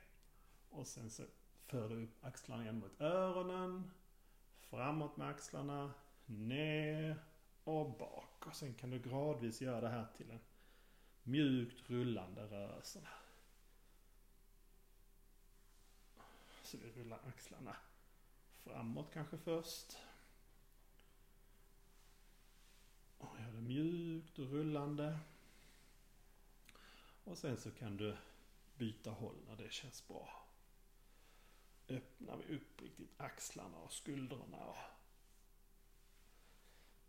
Och 0.70 0.86
sen 0.86 1.10
så 1.10 1.22
för 1.66 1.88
du 1.88 2.04
upp 2.04 2.24
axlarna 2.24 2.62
igen 2.62 2.78
mot 2.78 3.00
öronen. 3.00 3.90
Framåt 4.60 5.16
med 5.16 5.28
axlarna. 5.28 5.92
Ner 6.32 7.16
och 7.64 7.98
bak. 7.98 8.46
Och 8.46 8.56
sen 8.56 8.74
kan 8.74 8.90
du 8.90 8.98
gradvis 8.98 9.60
göra 9.60 9.80
det 9.80 9.88
här 9.88 10.06
till 10.16 10.30
en 10.30 10.40
mjukt 11.22 11.90
rullande 11.90 12.42
rörelse. 12.42 13.00
Så 16.62 16.78
vi 16.78 16.90
rullar 16.90 17.20
axlarna 17.28 17.76
framåt 18.64 19.10
kanske 19.12 19.38
först. 19.38 19.98
Och 23.18 23.40
gör 23.40 23.52
det 23.52 23.60
mjukt 23.60 24.38
och 24.38 24.50
rullande. 24.50 25.18
Och 27.24 27.38
sen 27.38 27.56
så 27.56 27.70
kan 27.70 27.96
du 27.96 28.16
byta 28.74 29.10
håll 29.10 29.36
när 29.48 29.56
det 29.56 29.72
känns 29.72 30.08
bra. 30.08 30.46
öppnar 31.88 32.36
vi 32.36 32.56
upp 32.56 32.82
riktigt 32.82 33.20
axlarna 33.20 33.78
och 33.78 33.92
skuldrorna 33.92 34.64
och 34.64 34.76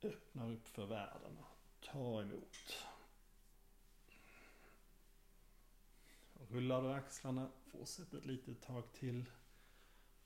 öppnar 0.05 0.51
upp 0.51 0.67
för 0.67 0.85
världen 0.85 1.37
och 1.37 1.85
tar 1.85 2.21
emot. 2.21 2.85
Rullar 6.49 6.81
du 6.81 6.93
axlarna, 6.93 7.51
fortsätt 7.65 8.13
ett 8.13 8.25
litet 8.25 8.61
tag 8.61 8.93
till. 8.93 9.25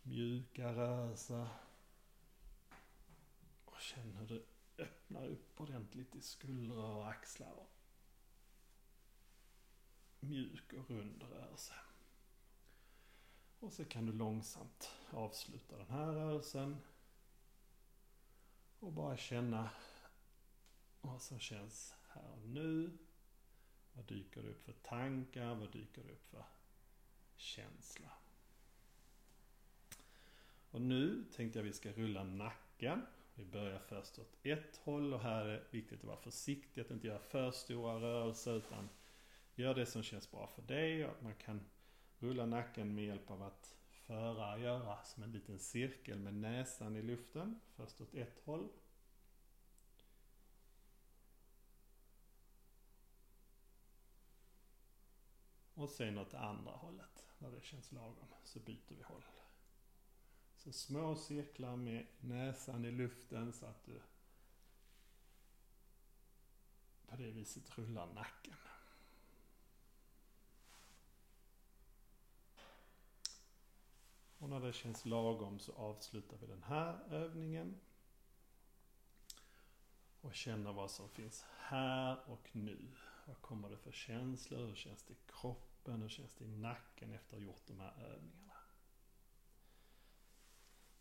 Mjuka 0.02 0.74
rörelser. 0.74 1.48
Och 3.66 3.80
känn 3.80 4.16
hur 4.16 4.28
du 4.28 4.46
öppnar 4.78 5.28
upp 5.28 5.62
ordentligt 5.62 6.16
i 6.16 6.22
skuldror 6.22 6.96
och 6.96 7.10
axlar. 7.10 7.68
Mjuk 10.20 10.74
och 10.74 10.90
rund 10.90 11.24
rörelse. 11.24 11.74
Och 13.60 13.74
så 13.74 13.86
kan 13.86 14.06
du 14.06 14.14
långsamt 14.14 14.92
avsluta 15.10 15.78
den 15.78 15.90
här 15.90 16.12
rörelsen. 16.12 16.78
Och 18.80 18.92
bara 18.92 19.18
känna 19.18 19.70
vad 21.02 21.22
som 21.22 21.40
känns 21.40 21.96
här 22.10 22.32
och 22.32 22.48
nu. 22.48 22.98
Vad 23.94 24.06
dyker 24.06 24.44
det 24.44 24.50
upp 24.50 24.66
för 24.66 24.74
tankar? 24.74 25.56
Vad 25.56 25.72
dyker 25.72 26.04
det 26.04 26.12
upp 26.12 26.28
för 26.30 26.46
känsla? 27.36 28.12
Och 30.72 30.82
nu 30.82 31.24
tänkte 31.36 31.60
jag 31.60 31.64
vi 31.64 31.74
ska 31.74 31.92
rulla 31.92 32.24
nacken. 32.24 33.06
Vi 33.36 33.46
börjar 33.46 33.80
först 33.80 34.20
åt 34.20 34.38
ett 34.44 34.78
håll 34.84 35.14
och 35.14 35.20
här 35.20 35.46
är 35.46 35.54
det 35.54 35.64
viktigt 35.72 36.00
att 36.00 36.06
vara 36.06 36.18
försiktig, 36.18 36.82
att 36.82 36.92
inte 36.92 37.08
göra 37.08 37.20
för 37.20 37.52
stora 37.52 38.00
rörelser 38.00 38.58
utan 38.58 38.90
gör 39.56 39.76
det 39.76 39.86
som 39.86 40.04
känns 40.04 40.32
bra 40.32 40.48
för 40.48 40.62
dig 40.62 41.06
och 41.06 41.12
att 41.12 41.22
man 41.22 41.36
kan 41.36 41.66
rulla 42.20 42.46
nacken 42.46 42.96
med 42.96 43.06
hjälp 43.06 43.32
av 43.32 43.44
att 43.44 43.77
föra 44.08 44.58
göra 44.58 45.04
som 45.04 45.24
en 45.24 45.32
liten 45.32 45.60
cirkel 45.60 46.20
med 46.20 46.34
näsan 46.34 46.96
i 46.96 47.02
luften. 47.02 47.60
Först 47.76 48.02
åt 48.02 48.14
ett 48.14 48.40
håll. 48.46 48.70
Och 55.74 55.90
sen 55.90 56.18
åt 56.18 56.34
andra 56.34 56.72
hållet. 56.72 57.28
När 57.38 57.52
det 57.52 57.64
känns 57.64 57.92
lagom 57.92 58.28
så 58.44 58.60
byter 58.60 58.96
vi 58.96 59.04
håll. 59.04 59.24
Så 60.56 60.72
små 60.72 61.16
cirklar 61.16 61.76
med 61.76 62.08
näsan 62.20 62.86
i 62.86 62.92
luften 62.92 63.54
så 63.54 63.66
att 63.66 63.86
du 63.86 64.02
på 67.08 67.16
det 67.16 67.32
viset 67.32 67.78
rullar 67.78 68.14
nacken. 68.14 68.56
Och 74.40 74.50
när 74.50 74.60
det 74.60 74.74
känns 74.74 75.06
lagom 75.06 75.60
så 75.60 75.74
avslutar 75.74 76.38
vi 76.38 76.48
den 76.48 76.64
här 76.64 77.00
övningen. 77.10 77.80
Och 80.22 80.36
känner 80.36 80.74
vad 80.74 80.92
som 80.92 81.10
finns 81.10 81.46
här 81.58 82.30
och 82.30 82.50
nu. 82.52 82.78
Vad 83.26 83.42
kommer 83.42 83.70
det 83.70 83.78
för 83.78 83.92
känslor? 83.92 84.68
Hur 84.68 84.76
känns 84.76 85.04
det 85.04 85.14
i 85.14 85.18
kroppen? 85.28 86.02
Hur 86.02 86.10
känns 86.10 86.36
det 86.36 86.46
i 86.46 86.48
nacken 86.48 87.14
efter 87.14 87.38
att 87.38 87.42
ha 87.42 87.48
gjort 87.48 87.68
de 87.68 87.80
här 87.80 87.94
övningarna? 88.14 88.54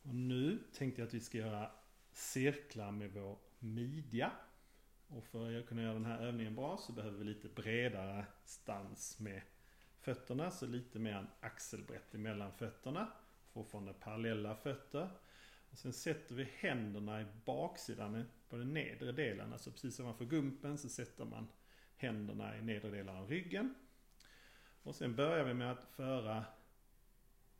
Och 0.02 0.14
nu 0.14 0.62
tänkte 0.72 1.00
jag 1.00 1.06
att 1.06 1.14
vi 1.14 1.20
ska 1.20 1.38
göra 1.38 1.70
cirklar 2.12 2.90
med 2.90 3.12
vår 3.12 3.38
midja. 3.58 4.32
Och 5.08 5.24
för 5.24 5.58
att 5.58 5.66
kunna 5.66 5.82
göra 5.82 5.92
den 5.92 6.06
här 6.06 6.18
övningen 6.18 6.54
bra 6.54 6.76
så 6.76 6.92
behöver 6.92 7.18
vi 7.18 7.24
lite 7.24 7.48
bredare 7.48 8.26
stans 8.44 9.18
med 9.18 9.42
fötterna. 10.00 10.50
Så 10.50 10.66
lite 10.66 10.98
mer 10.98 11.14
en 11.14 11.28
axelbrett 11.40 12.14
emellan 12.14 12.52
fötterna 12.52 13.12
fortfarande 13.56 13.92
parallella 13.92 14.54
fötter. 14.54 15.08
Och 15.70 15.78
sen 15.78 15.92
sätter 15.92 16.34
vi 16.34 16.44
händerna 16.44 17.20
i 17.20 17.26
baksidan 17.44 18.24
på 18.48 18.56
den 18.56 18.74
nedre 18.74 19.12
delen. 19.12 19.52
Alltså 19.52 19.70
precis 19.70 20.00
ovanför 20.00 20.24
gumpen 20.24 20.78
så 20.78 20.88
sätter 20.88 21.24
man 21.24 21.48
händerna 21.96 22.58
i 22.58 22.62
nedre 22.62 22.90
delen 22.90 23.16
av 23.16 23.28
ryggen. 23.28 23.74
Och 24.82 24.94
sen 24.94 25.16
börjar 25.16 25.44
vi 25.44 25.54
med 25.54 25.72
att 25.72 25.84
föra 25.84 26.44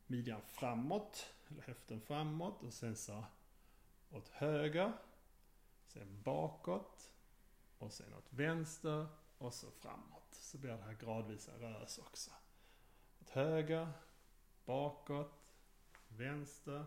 midjan 0.07 0.41
framåt, 0.41 1.33
eller 1.47 1.61
höften 1.61 2.01
framåt 2.01 2.63
och 2.63 2.73
sen 2.73 2.95
så 2.95 3.23
åt 4.09 4.27
höger, 4.27 4.93
sen 5.87 6.21
bakåt 6.21 7.13
och 7.77 7.93
sen 7.93 8.13
åt 8.13 8.33
vänster 8.33 9.07
och 9.37 9.53
så 9.53 9.71
framåt. 9.71 10.27
Så 10.31 10.57
blir 10.57 10.71
det 10.71 10.83
här 10.83 10.93
gradvisa 10.93 11.51
rörelser 11.51 12.03
också. 12.03 12.31
Åt 13.21 13.29
höger, 13.29 13.87
bakåt, 14.65 15.46
vänster 16.17 16.85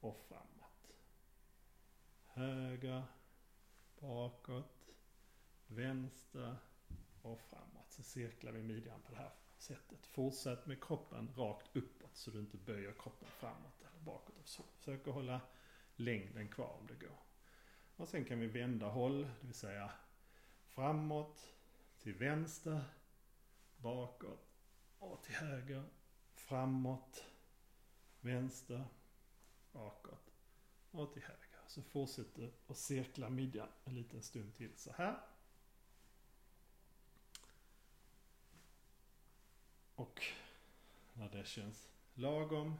och 0.00 0.20
framåt. 0.28 0.92
Höger, 2.26 3.04
bakåt, 4.00 4.88
vänster 5.66 6.56
och 7.22 7.40
framåt. 7.40 7.92
Så 7.92 8.02
cirklar 8.02 8.52
vi 8.52 8.62
midjan 8.62 9.00
på 9.02 9.12
det 9.12 9.18
här 9.18 9.32
sättet. 9.58 10.06
Fortsätt 10.06 10.66
med 10.66 10.84
kroppen 10.84 11.34
rakt 11.36 11.76
uppåt 11.76 12.16
så 12.16 12.30
du 12.30 12.38
inte 12.38 12.56
böjer 12.56 12.94
kroppen 12.98 13.28
framåt 13.28 13.80
eller 13.80 14.00
bakåt. 14.00 14.60
Försök 14.78 15.08
att 15.08 15.14
hålla 15.14 15.40
längden 15.96 16.48
kvar 16.48 16.76
om 16.80 16.86
det 16.86 17.06
går. 17.06 17.16
Och 17.96 18.08
sen 18.08 18.24
kan 18.24 18.40
vi 18.40 18.46
vända 18.46 18.88
håll, 18.88 19.22
det 19.22 19.46
vill 19.46 19.54
säga 19.54 19.90
framåt, 20.64 21.54
till 21.98 22.14
vänster, 22.14 22.84
bakåt 23.76 24.48
och 24.98 25.22
till 25.22 25.34
höger, 25.34 25.84
framåt, 26.34 27.24
vänster, 28.20 28.84
bakåt 29.72 30.34
och 30.90 31.12
till 31.12 31.22
höger. 31.22 31.60
Så 31.66 31.82
fortsätter 31.82 32.52
och 32.66 32.76
cirkla 32.76 33.28
midjan 33.30 33.68
en 33.84 33.94
liten 33.94 34.22
stund 34.22 34.54
till 34.54 34.76
så 34.76 34.92
här. 34.92 35.20
Och 39.94 40.22
när 41.12 41.28
det 41.28 41.46
känns 41.46 41.90
lagom 42.14 42.74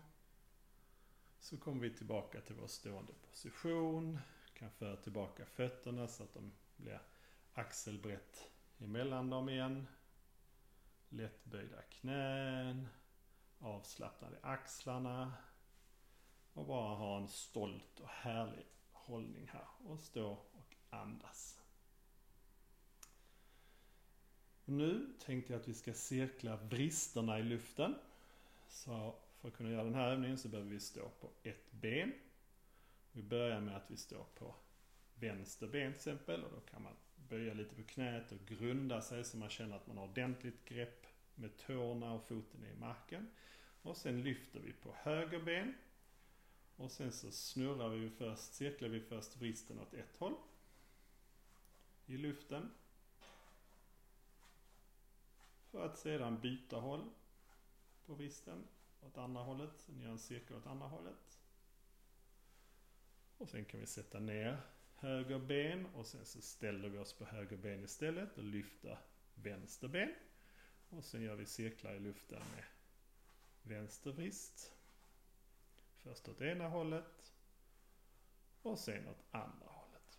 så 1.38 1.56
kommer 1.56 1.80
vi 1.80 1.90
tillbaka 1.90 2.40
till 2.40 2.54
vår 2.54 2.66
stående 2.66 3.12
position. 3.12 4.18
Kan 4.54 4.70
föra 4.70 4.96
tillbaka 4.96 5.46
fötterna 5.46 6.08
så 6.08 6.22
att 6.22 6.34
de 6.34 6.52
blir 6.76 7.00
axelbrett 7.54 8.50
emellan 8.78 9.30
dem 9.30 9.48
igen. 9.48 9.86
Lättböjda 11.08 11.82
knän. 11.82 12.88
Avslappnad 13.60 14.32
i 14.32 14.36
axlarna. 14.42 15.32
Och 16.52 16.66
bara 16.66 16.94
ha 16.94 17.18
en 17.18 17.28
stolt 17.28 18.00
och 18.00 18.08
härlig 18.08 18.66
hållning 18.92 19.48
här. 19.52 19.66
Och 19.84 20.00
stå 20.00 20.30
och 20.30 20.76
andas. 20.90 21.60
Nu 24.64 25.12
tänkte 25.18 25.52
jag 25.52 25.60
att 25.60 25.68
vi 25.68 25.74
ska 25.74 25.94
cirkla 25.94 26.56
vristerna 26.56 27.38
i 27.38 27.42
luften. 27.42 27.94
Så 28.68 29.14
för 29.40 29.48
att 29.48 29.54
kunna 29.54 29.70
göra 29.70 29.84
den 29.84 29.94
här 29.94 30.10
övningen 30.10 30.38
så 30.38 30.48
behöver 30.48 30.70
vi 30.70 30.80
stå 30.80 31.08
på 31.08 31.30
ett 31.42 31.72
ben. 31.72 32.12
Vi 33.12 33.22
börjar 33.22 33.60
med 33.60 33.76
att 33.76 33.90
vi 33.90 33.96
står 33.96 34.24
på 34.34 34.54
vänster 35.14 35.66
ben 35.66 35.92
till 35.92 35.96
exempel 35.96 36.44
och 36.44 36.52
då 36.52 36.60
kan 36.60 36.82
man 36.82 36.92
böja 37.28 37.54
lite 37.54 37.74
på 37.74 37.82
knät 37.82 38.32
och 38.32 38.46
grunda 38.46 39.00
sig 39.00 39.24
så 39.24 39.36
man 39.36 39.50
känner 39.50 39.76
att 39.76 39.86
man 39.86 39.96
har 39.96 40.04
ordentligt 40.04 40.64
grepp 40.64 40.97
med 41.38 41.56
tårna 41.56 42.12
och 42.12 42.28
foten 42.28 42.64
i 42.64 42.74
marken. 42.74 43.30
Och 43.82 43.96
sen 43.96 44.22
lyfter 44.22 44.60
vi 44.60 44.72
på 44.72 44.94
höger 44.98 45.42
ben. 45.42 45.74
Och 46.76 46.90
sen 46.90 47.12
så 47.12 47.30
snurrar 47.30 47.88
vi 47.88 48.10
först, 48.10 48.52
cirklar 48.54 48.88
vi 48.88 49.00
först 49.00 49.36
vristen 49.36 49.80
åt 49.80 49.94
ett 49.94 50.16
håll. 50.16 50.34
I 52.06 52.16
luften. 52.16 52.70
För 55.70 55.86
att 55.86 55.98
sedan 55.98 56.40
byta 56.40 56.76
håll 56.76 57.10
på 58.06 58.14
vristen 58.14 58.66
åt 59.00 59.18
andra 59.18 59.42
hållet. 59.42 59.70
Sen 59.76 60.00
gör 60.00 60.10
en 60.10 60.18
cirkel 60.18 60.56
åt 60.56 60.66
andra 60.66 60.86
hållet. 60.86 61.38
Och 63.38 63.48
sen 63.48 63.64
kan 63.64 63.80
vi 63.80 63.86
sätta 63.86 64.18
ner 64.18 64.60
höger 64.94 65.38
ben 65.38 65.86
och 65.86 66.06
sen 66.06 66.24
så 66.24 66.40
ställer 66.40 66.88
vi 66.88 66.98
oss 66.98 67.12
på 67.12 67.24
höger 67.24 67.56
ben 67.56 67.84
istället 67.84 68.38
och 68.38 68.44
lyfter 68.44 68.98
vänster 69.34 69.88
ben. 69.88 70.14
Och 70.90 71.04
sen 71.04 71.22
gör 71.22 71.36
vi 71.36 71.46
cirklar 71.46 71.94
i 71.94 72.00
luften 72.00 72.42
med 72.54 72.64
vänster 73.62 74.12
vrist. 74.12 74.72
Först 75.96 76.28
åt 76.28 76.40
ena 76.40 76.68
hållet 76.68 77.32
och 78.62 78.78
sen 78.78 79.08
åt 79.08 79.24
andra 79.30 79.66
hållet. 79.66 80.18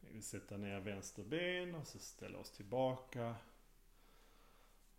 Vi 0.00 0.12
vill 0.12 0.24
sätta 0.24 0.56
ner 0.56 0.80
vänster 0.80 1.24
ben 1.24 1.74
och 1.74 1.86
så 1.86 1.98
ställa 1.98 2.38
oss 2.38 2.50
tillbaka. 2.50 3.36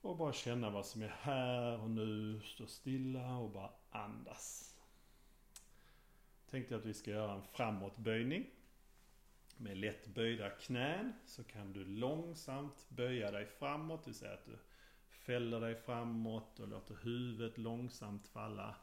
Och 0.02 0.18
bara 0.18 0.34
känna 0.34 0.70
vad 0.70 0.86
som 0.86 1.02
är 1.02 1.08
här 1.22 1.80
och 1.80 1.90
nu. 1.90 2.42
Stå 2.42 2.68
stilla 2.68 3.38
och 3.38 3.50
bara 3.50 3.72
andas. 3.90 4.76
Tänkte 6.50 6.76
att 6.76 6.86
vi 6.86 6.94
ska 6.94 7.12
göra 7.12 7.34
en 7.34 7.44
framåtböjning. 7.44 8.50
Med 9.64 9.78
lätt 9.78 10.08
böjda 10.08 10.50
knän 10.50 11.14
så 11.26 11.44
kan 11.44 11.74
du 11.74 11.86
långsamt 11.86 12.90
böja 12.90 13.32
dig 13.32 13.46
framåt, 13.46 14.04
det 14.04 14.10
vill 14.10 14.20
säga 14.20 14.34
att 14.34 14.46
du 14.46 14.58
fäller 15.10 15.62
dig 15.62 15.76
framåt 15.76 16.60
och 16.60 16.68
låter 16.68 16.96
huvudet 17.04 17.58
långsamt 17.58 18.28
falla 18.28 18.76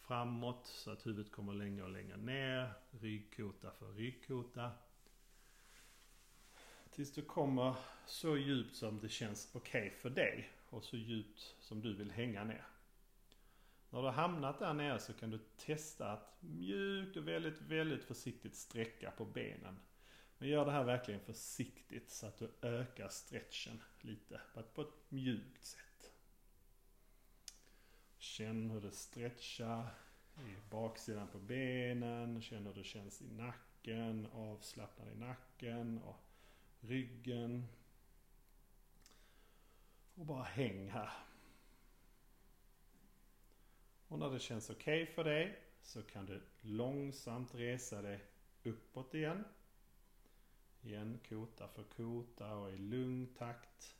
framåt 0.00 0.66
så 0.66 0.90
att 0.90 1.06
huvudet 1.06 1.32
kommer 1.32 1.52
längre 1.52 1.84
och 1.84 1.90
längre 1.90 2.16
ner. 2.16 2.72
Ryggkota 2.90 3.70
för 3.70 3.92
ryggkota. 3.92 4.70
Tills 6.90 7.14
du 7.14 7.22
kommer 7.22 7.74
så 8.06 8.36
djupt 8.36 8.76
som 8.76 9.00
det 9.00 9.08
känns 9.08 9.50
okej 9.54 9.86
okay 9.86 9.90
för 9.90 10.10
dig 10.10 10.50
och 10.70 10.84
så 10.84 10.96
djupt 10.96 11.56
som 11.60 11.80
du 11.80 11.94
vill 11.94 12.10
hänga 12.10 12.44
ner. 12.44 12.66
När 13.90 13.98
du 14.00 14.04
har 14.04 14.12
hamnat 14.12 14.58
där 14.58 14.74
nere 14.74 14.98
så 14.98 15.12
kan 15.12 15.30
du 15.30 15.38
testa 15.56 16.12
att 16.12 16.36
mjukt 16.40 17.16
och 17.16 17.28
väldigt, 17.28 17.60
väldigt 17.60 18.04
försiktigt 18.04 18.56
sträcka 18.56 19.10
på 19.10 19.24
benen. 19.24 19.78
Men 20.38 20.48
gör 20.48 20.64
det 20.64 20.72
här 20.72 20.84
verkligen 20.84 21.20
försiktigt 21.20 22.10
så 22.10 22.26
att 22.26 22.38
du 22.38 22.50
ökar 22.62 23.08
stretchen 23.08 23.82
lite 24.00 24.40
på 24.74 24.80
ett 24.80 25.10
mjukt 25.10 25.64
sätt. 25.64 26.12
Känn 28.18 28.70
hur 28.70 28.80
det 28.80 28.90
stretchar 28.90 29.94
i 30.36 30.70
baksidan 30.70 31.28
på 31.28 31.38
benen. 31.38 32.42
Känn 32.42 32.66
hur 32.66 32.74
det 32.74 32.84
känns 32.84 33.22
i 33.22 33.30
nacken. 33.30 34.26
Avslappnad 34.32 35.08
i 35.08 35.14
nacken 35.14 36.02
och 36.02 36.16
ryggen. 36.80 37.66
Och 40.14 40.26
bara 40.26 40.44
häng 40.44 40.90
här. 40.90 41.12
Och 44.08 44.18
när 44.18 44.30
det 44.30 44.38
känns 44.38 44.70
okej 44.70 45.02
okay 45.02 45.14
för 45.14 45.24
dig 45.24 45.62
så 45.82 46.02
kan 46.02 46.26
du 46.26 46.42
långsamt 46.60 47.54
resa 47.54 48.02
dig 48.02 48.20
uppåt 48.62 49.14
igen. 49.14 49.44
Igen 50.82 51.20
kota 51.28 51.68
för 51.68 51.82
kota 51.82 52.54
och 52.54 52.72
i 52.72 52.78
lugn 52.78 53.34
takt. 53.34 53.96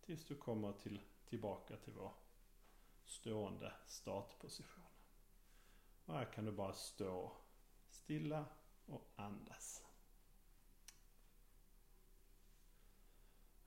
Tills 0.00 0.24
du 0.24 0.34
kommer 0.34 0.72
till, 0.72 1.00
tillbaka 1.28 1.76
till 1.76 1.92
vår 1.92 2.12
stående 3.04 3.72
startposition. 3.86 4.84
Och 6.04 6.14
här 6.14 6.24
kan 6.24 6.44
du 6.44 6.52
bara 6.52 6.72
stå 6.72 7.32
stilla 7.88 8.44
och 8.86 9.12
andas. 9.16 9.84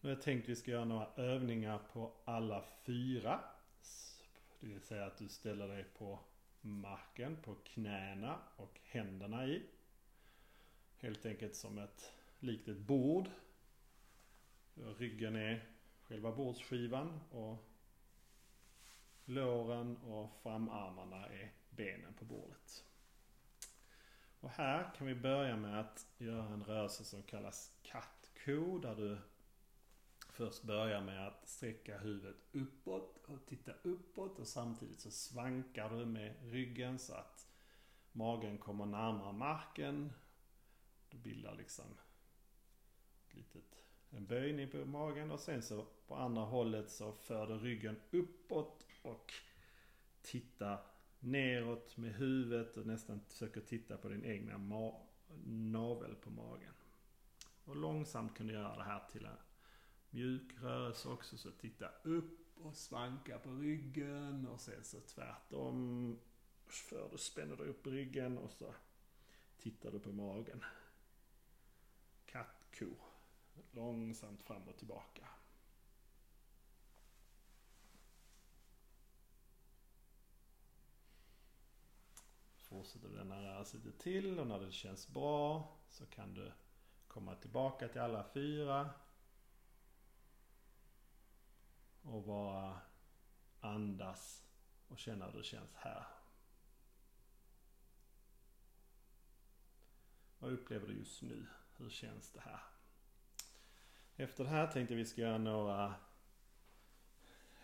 Nu 0.02 0.10
har 0.10 0.16
jag 0.16 0.22
tänkt 0.22 0.44
att 0.44 0.50
vi 0.50 0.56
ska 0.56 0.72
göra 0.72 0.86
några 0.86 1.08
övningar 1.16 1.80
på 1.94 2.14
alla 2.26 2.64
fyra. 2.86 3.40
Det 4.60 4.68
vill 4.68 4.82
säga 4.82 5.06
att 5.06 5.18
du 5.18 5.30
ställer 5.30 5.68
dig 5.68 5.84
på 5.84 6.20
marken, 6.62 7.38
på 7.42 7.56
knäna 7.56 8.40
och 8.56 8.80
händerna 8.84 9.46
i. 9.46 9.64
Helt 10.98 11.26
enkelt 11.26 11.56
som 11.56 11.78
ett, 11.78 12.14
likt 12.44 12.68
ett 12.68 12.78
bord. 12.78 13.30
Ryggen 14.74 15.36
är 15.36 15.70
själva 16.04 16.32
bordsskivan 16.32 17.20
och 17.32 17.70
låren 19.26 19.98
och 19.98 20.40
framarmarna 20.44 21.26
är 21.26 21.52
benen 21.70 22.14
på 22.14 22.26
bordet. 22.26 22.86
Och 24.40 24.50
här 24.50 24.94
kan 24.98 25.08
vi 25.08 25.16
börja 25.16 25.58
med 25.58 25.80
att 25.80 26.08
göra 26.18 26.54
en 26.54 26.64
rörelse 26.64 27.04
som 27.04 27.24
kallas 27.24 27.72
Kattko. 27.84 28.80
där 28.80 28.96
du 28.96 29.18
först 30.30 30.64
börjar 30.64 31.02
med 31.02 31.28
att 31.28 31.48
sträcka 31.48 31.98
huvudet 31.98 32.38
uppåt 32.52 33.18
och 33.28 33.46
titta 33.46 33.72
uppåt 33.84 34.40
och 34.40 34.48
samtidigt 34.48 35.00
så 35.00 35.12
svankar 35.12 35.90
du 35.90 36.06
med 36.06 36.36
ryggen 36.52 37.00
så 37.00 37.14
att 37.14 37.48
magen 38.12 38.58
kommer 38.58 38.86
närmare 38.86 39.34
marken. 39.34 40.14
Du 41.10 41.18
bildar 41.18 41.56
liksom 41.56 41.86
litet, 43.34 43.84
en 44.10 44.26
böjning 44.26 44.70
på 44.70 44.86
magen 44.86 45.32
och 45.32 45.40
sen 45.40 45.62
så 45.62 45.86
på 46.08 46.16
andra 46.16 46.42
hållet 46.42 46.92
så 46.92 47.12
för 47.12 47.48
du 47.48 47.58
ryggen 47.58 47.96
uppåt 48.12 48.86
och 49.02 49.34
titta 50.22 50.80
neråt 51.20 51.98
med 51.98 52.14
huvudet 52.14 52.78
och 52.78 52.86
nästan 52.86 53.20
försöker 53.30 53.62
titta 53.62 53.98
på 53.98 54.10
din 54.10 54.26
egna 54.26 54.58
navel 55.46 56.16
på 56.16 56.30
magen. 56.30 56.74
Och 57.66 57.76
långsamt 57.76 58.38
kan 58.38 58.48
du 58.48 58.54
göra 58.54 58.76
det 58.76 58.84
här 58.84 59.04
till 59.12 59.26
en 59.26 59.38
mjuk 60.10 60.62
rörelse 60.62 61.10
också. 61.10 61.38
Så 61.38 61.52
titta 61.52 61.90
upp 62.04 62.58
och 62.58 62.76
svanka 62.76 63.40
på 63.40 63.52
ryggen 63.52 64.48
och 64.48 64.60
sen 64.60 64.84
så 64.84 65.00
tvärtom. 65.00 66.20
För 66.68 67.10
du 67.12 67.18
spänner 67.18 67.56
du 67.56 67.64
upp 67.64 67.88
ryggen 67.88 68.38
och 68.38 68.52
så 68.52 68.74
tittar 69.58 69.92
du 69.92 70.00
på 70.00 70.12
magen. 70.12 70.64
Katt, 72.26 72.66
ko. 72.80 72.86
Långsamt 73.72 74.44
fram 74.44 74.68
och 74.68 74.78
tillbaka. 74.78 75.28
Fortsätter 82.56 83.10
du 83.10 83.16
denna 83.16 83.44
rörelse 83.44 83.78
lite 83.78 83.92
till 83.92 84.40
och 84.40 84.48
när 84.48 84.60
det 84.60 84.72
känns 84.72 85.08
bra 85.08 85.68
så 85.90 86.06
kan 86.06 86.34
du 86.34 86.52
komma 87.08 87.36
tillbaka 87.36 87.88
till 87.88 88.02
alla 88.02 88.24
fyra 88.24 88.90
och 92.02 92.24
bara 92.24 92.82
andas 93.60 94.44
och 94.88 95.00
känna 95.00 95.26
hur 95.26 95.38
det 95.38 95.44
känns 95.44 95.76
här. 95.76 96.06
Vad 100.40 100.54
upplever 100.54 100.88
du 100.88 100.94
just 100.94 101.22
nu? 101.22 101.46
Hur 101.78 101.90
känns 101.90 102.32
det 102.32 102.42
här? 102.42 102.73
Efter 104.18 104.44
det 104.44 104.50
här 104.50 104.68
tänkte 104.68 104.96
vi 104.96 105.06
ska 105.06 105.22
göra 105.22 105.38
några 105.38 105.94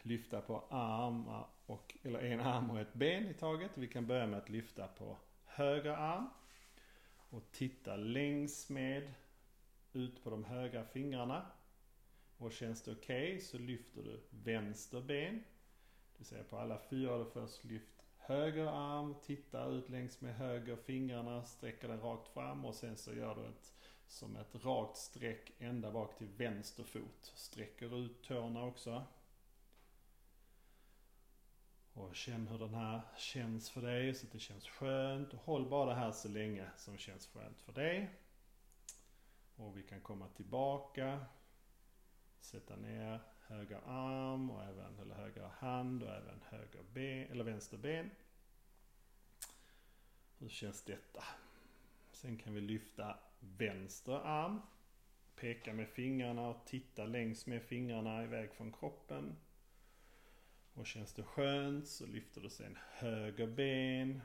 lyfta 0.02 0.42
på 0.42 0.64
armar 0.70 1.48
och, 1.66 1.98
eller 2.04 2.20
en 2.20 2.40
arm 2.40 2.70
och 2.70 2.80
ett 2.80 2.94
ben 2.94 3.28
i 3.28 3.34
taget. 3.34 3.72
Vi 3.74 3.88
kan 3.88 4.08
börja 4.08 4.28
med 4.28 4.40
att 4.40 4.50
lyfta 4.50 4.88
på 4.88 5.18
höger 5.46 5.92
arm 5.92 6.30
och 7.30 7.52
titta 7.52 7.96
längs 7.96 8.70
med 8.70 9.14
ut 9.94 10.24
på 10.24 10.30
de 10.30 10.44
högra 10.44 10.86
fingrarna 10.86 11.46
och 12.38 12.52
känns 12.52 12.82
det 12.82 12.92
okej 12.92 13.28
okay, 13.28 13.40
så 13.40 13.58
lyfter 13.58 14.04
du 14.04 14.22
vänster 14.30 15.02
ben. 15.02 15.34
Det 15.34 16.18
vill 16.18 16.28
säga 16.28 16.44
på 16.44 16.58
alla 16.58 16.80
fyra 16.90 17.12
har 17.12 17.20
du 17.20 17.26
först 17.26 17.64
lyft 17.64 18.06
höger 18.18 18.66
arm, 18.66 19.16
titta 19.24 19.66
ut 19.66 19.90
längs 19.90 20.22
med 20.22 20.36
höger 20.36 20.76
fingrarna, 20.76 21.44
sträcker 21.44 21.88
den 21.88 22.02
rakt 22.02 22.28
fram 22.28 22.66
och 22.66 22.76
sen 22.76 22.98
så 22.98 23.14
gör 23.14 23.36
du 23.36 23.46
ett 23.46 23.74
som 24.10 24.36
ett 24.36 24.56
rakt 24.66 24.98
streck 24.98 25.52
ända 25.60 25.92
bak 25.92 26.18
till 26.18 26.28
vänster 26.28 26.84
fot. 26.84 27.32
Sträcker 27.36 27.98
ut 27.98 28.24
tårna 28.24 28.64
också. 28.64 29.04
Och 31.94 32.16
känn 32.16 32.48
hur 32.48 32.60
den 32.60 32.74
här 32.74 33.02
känns 33.18 33.70
för 33.70 33.82
dig 33.82 34.14
så 34.14 34.26
att 34.26 34.32
det 34.32 34.40
känns 34.40 34.68
skönt. 34.68 35.34
Håll 35.34 35.70
bara 35.70 35.90
det 35.90 35.96
här 35.96 36.12
så 36.12 36.28
länge 36.28 36.70
som 36.78 36.98
känns 36.98 37.28
skönt 37.28 37.62
för 37.62 37.74
dig. 37.74 38.10
Och 39.56 39.78
vi 39.78 39.84
kan 39.84 40.02
komma 40.02 40.28
tillbaka 40.28 41.26
sätta 42.40 42.76
ner 42.76 43.20
höger 43.48 43.82
arm 43.86 44.52
och 44.52 44.64
även, 44.64 45.00
eller 45.00 45.16
höger 45.16 45.48
hand 45.48 46.04
och 46.04 46.10
även 46.10 46.42
höger 46.50 46.84
ben, 46.94 47.32
eller 47.32 47.44
vänster 47.44 47.78
ben. 47.78 48.12
Hur 50.38 50.50
känns 50.50 50.82
detta? 50.82 51.24
Sen 52.12 52.38
kan 52.38 52.54
vi 52.54 52.62
lyfta 52.62 53.18
vänster 53.40 54.14
arm. 54.14 54.62
Peka 55.36 55.74
med 55.74 55.90
fingrarna 55.90 56.48
och 56.48 56.66
titta 56.66 57.06
längs 57.06 57.48
med 57.48 57.64
fingrarna 57.64 58.24
iväg 58.24 58.54
från 58.54 58.72
kroppen. 58.72 59.36
Och 60.74 60.88
känns 60.88 61.14
det 61.14 61.24
skönt 61.24 61.88
så 61.88 62.06
lyfter 62.06 62.42
du 62.42 62.50
sen 62.50 62.78
höger 62.92 63.48
ben. 63.48 64.22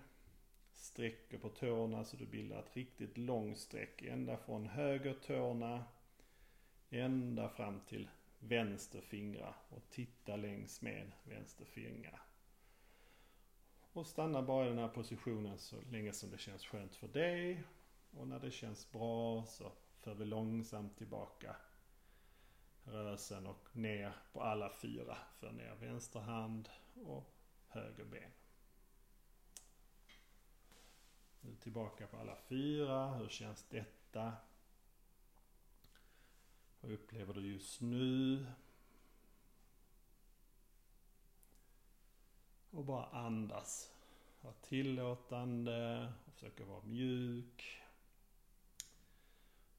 Sträcker 0.73 1.39
på 1.39 1.49
tårna 1.49 2.05
så 2.05 2.17
du 2.17 2.27
bildar 2.27 2.59
ett 2.59 2.77
riktigt 2.77 3.19
långt 3.19 3.59
streck 3.59 4.03
ända 4.03 4.37
från 4.37 4.67
höger 4.67 5.15
tårna 5.15 5.85
ända 6.91 7.49
fram 7.49 7.81
till 7.81 8.09
vänster 8.39 9.01
fingra 9.01 9.55
och 9.69 9.83
titta 9.91 10.37
längs 10.37 10.83
med 10.83 11.13
vänster 11.25 11.65
fingra. 11.65 12.21
Och 13.93 14.07
stanna 14.07 14.43
bara 14.43 14.67
i 14.67 14.69
den 14.69 14.79
här 14.79 14.89
positionen 14.89 15.59
så 15.59 15.77
länge 15.91 16.13
som 16.13 16.31
det 16.31 16.39
känns 16.39 16.67
skönt 16.67 16.97
för 16.97 17.09
dig. 17.09 17.63
Och 18.17 18.29
när 18.29 18.41
det 18.41 18.51
känns 18.51 18.93
bra 18.93 19.45
så 19.47 19.73
för 20.01 20.15
vi 20.15 20.25
långsamt 20.25 20.97
tillbaka 20.97 21.57
rörelsen 22.85 23.47
och 23.47 23.69
ner 23.73 24.13
på 24.33 24.43
alla 24.43 24.71
fyra. 24.71 25.17
För 25.39 25.53
ner 25.53 25.75
vänster 25.75 26.21
hand 26.21 26.69
och 26.95 27.31
höger 27.69 28.05
ben. 28.05 28.31
Nu 31.41 31.55
tillbaka 31.55 32.07
på 32.07 32.17
alla 32.17 32.37
fyra. 32.37 33.15
Hur 33.15 33.29
känns 33.29 33.65
detta? 33.69 34.33
Vad 36.81 36.93
upplever 36.93 37.35
du 37.35 37.53
just 37.53 37.81
nu? 37.81 38.47
Och 42.71 42.85
bara 42.85 43.07
andas. 43.07 43.91
Var 44.41 44.53
tillåtande 44.53 46.13
och 46.27 46.33
försöka 46.33 46.65
vara 46.65 46.83
mjuk. 46.83 47.84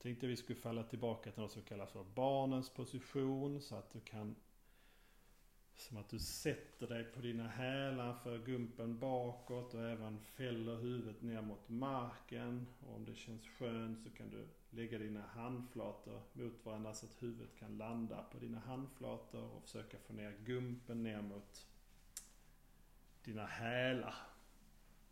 Tänkte 0.05 0.27
vi 0.27 0.37
skulle 0.37 0.59
falla 0.59 0.83
tillbaka 0.83 1.31
till 1.31 1.41
något 1.41 1.51
som 1.51 1.61
kallas 1.61 1.91
för 1.91 2.03
barnens 2.03 2.69
position 2.69 3.61
så 3.61 3.75
att 3.75 3.89
du 3.89 3.99
kan 3.99 4.35
Som 5.75 5.97
att 5.97 6.09
du 6.09 6.19
sätter 6.19 6.87
dig 6.87 7.03
på 7.03 7.21
dina 7.21 7.47
hälar 7.47 8.13
för 8.13 8.37
gumpen 8.37 8.99
bakåt 8.99 9.73
och 9.73 9.89
även 9.89 10.19
fäller 10.19 10.75
huvudet 10.75 11.21
ner 11.21 11.41
mot 11.41 11.69
marken. 11.69 12.67
Och 12.79 12.95
om 12.95 13.05
det 13.05 13.15
känns 13.15 13.47
skönt 13.47 14.03
så 14.03 14.09
kan 14.09 14.29
du 14.29 14.47
lägga 14.69 14.97
dina 14.97 15.21
handflator 15.21 16.21
mot 16.33 16.65
varandra 16.65 16.93
så 16.93 17.05
att 17.05 17.23
huvudet 17.23 17.59
kan 17.59 17.77
landa 17.77 18.23
på 18.23 18.37
dina 18.37 18.59
handflator 18.59 19.43
och 19.43 19.63
försöka 19.63 19.97
få 19.97 20.13
ner 20.13 20.37
gumpen 20.45 21.03
ner 21.03 21.21
mot 21.21 21.67
dina 23.23 23.45
hälar. 23.45 24.15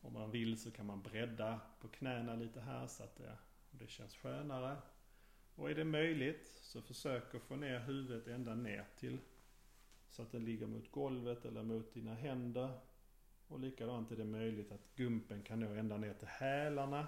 Om 0.01 0.13
man 0.13 0.31
vill 0.31 0.61
så 0.61 0.71
kan 0.71 0.85
man 0.85 1.01
bredda 1.01 1.59
på 1.79 1.87
knäna 1.87 2.35
lite 2.35 2.61
här 2.61 2.87
så 2.87 3.03
att 3.03 3.15
det, 3.15 3.37
det 3.79 3.87
känns 3.87 4.15
skönare. 4.15 4.77
Och 5.55 5.71
är 5.71 5.75
det 5.75 5.83
möjligt 5.83 6.59
så 6.61 6.81
försök 6.81 7.35
att 7.35 7.41
få 7.41 7.55
ner 7.55 7.79
huvudet 7.79 8.27
ända 8.27 8.55
ner 8.55 8.85
till 8.99 9.19
så 10.09 10.21
att 10.21 10.31
den 10.31 10.45
ligger 10.45 10.67
mot 10.67 10.91
golvet 10.91 11.45
eller 11.45 11.63
mot 11.63 11.93
dina 11.93 12.13
händer. 12.13 12.79
Och 13.47 13.59
likadant 13.59 14.11
är 14.11 14.15
det 14.15 14.25
möjligt 14.25 14.71
att 14.71 14.95
gumpen 14.95 15.43
kan 15.43 15.59
nå 15.59 15.73
ända 15.73 15.97
ner 15.97 16.13
till 16.13 16.27
hälarna. 16.27 17.07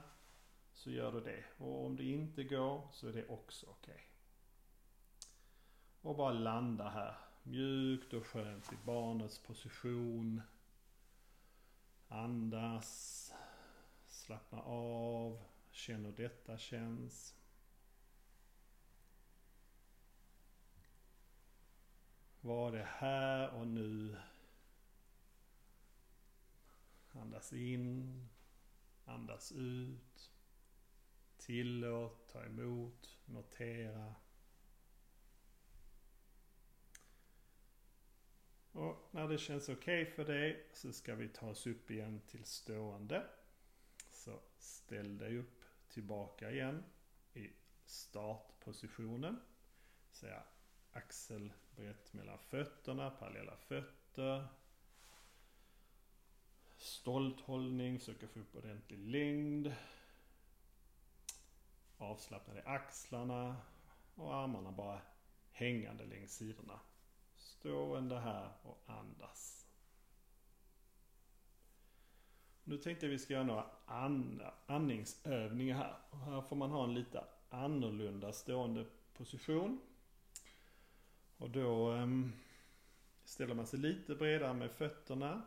Så 0.74 0.92
gör 0.92 1.12
du 1.12 1.22
det. 1.22 1.44
Och 1.58 1.86
om 1.86 1.96
det 1.96 2.04
inte 2.04 2.44
går 2.44 2.88
så 2.92 3.08
är 3.08 3.14
det 3.14 3.28
också 3.28 3.66
okej. 3.70 3.94
Okay. 3.94 4.06
Och 6.02 6.16
bara 6.16 6.34
landa 6.34 6.90
här. 6.90 7.16
Mjukt 7.44 8.14
och 8.14 8.26
skönt 8.26 8.74
i 8.74 8.76
barnets 8.86 9.40
position. 9.40 10.42
Andas. 12.08 13.34
Slappna 14.08 14.62
av. 14.62 15.40
Känn 15.76 16.06
hur 16.06 16.12
detta 16.12 16.58
känns. 16.58 17.36
Var 22.42 22.72
det 22.72 22.88
här 22.90 23.50
och 23.50 23.68
nu. 23.68 24.18
Andas 27.12 27.54
in. 27.54 28.30
Andas 29.06 29.52
ut. 29.52 30.32
Tillåt, 31.38 32.28
ta 32.28 32.44
emot, 32.44 33.18
notera. 33.26 34.16
Och 38.72 39.10
när 39.12 39.28
det 39.28 39.38
känns 39.38 39.70
okej 39.70 40.02
okay 40.02 40.14
för 40.14 40.26
dig 40.26 40.70
så 40.74 40.94
ska 40.94 41.16
vi 41.16 41.30
ta 41.30 41.50
oss 41.50 41.68
upp 41.68 41.92
igen 41.92 42.22
till 42.28 42.46
stående. 42.46 43.28
Så 44.12 44.40
ställ 44.58 45.18
dig 45.18 45.38
upp 45.38 45.55
tillbaka 45.96 46.52
igen 46.52 46.84
i 47.34 47.50
startpositionen. 47.86 49.42
Säga 50.12 50.44
axelbrett 50.92 52.14
mellan 52.14 52.40
fötterna, 52.40 53.10
parallella 53.10 53.58
fötter. 53.58 54.48
Stolt 56.78 57.42
hållning, 57.42 58.00
försöka 58.00 58.28
få 58.28 58.40
upp 58.40 58.56
ordentlig 58.56 59.00
längd. 59.00 59.76
Avslappnade 61.98 62.64
axlarna 62.64 63.56
och 64.16 64.36
armarna 64.36 64.72
bara 64.72 65.02
hängande 65.52 66.06
längs 66.06 66.36
sidorna. 66.36 66.80
Stående 67.36 68.20
här 68.20 68.52
och 68.64 68.84
andas. 68.86 69.55
Nu 72.68 72.78
tänkte 72.78 73.06
jag 73.06 73.12
vi 73.12 73.20
ska 73.20 73.34
göra 73.34 73.44
några 73.44 73.66
andningsövningar 74.66 75.78
här. 75.78 75.96
Och 76.10 76.18
här 76.18 76.42
får 76.42 76.56
man 76.56 76.72
ha 76.72 76.84
en 76.84 76.94
lite 76.94 77.24
annorlunda 77.50 78.34
stående 78.34 78.86
position. 79.14 79.80
Och 81.38 81.50
då 81.50 81.92
um, 81.92 82.34
ställer 83.24 83.56
man 83.56 83.68
sig 83.68 83.80
lite 83.80 84.16
bredare 84.16 84.54
med 84.54 84.72
fötterna. 84.72 85.42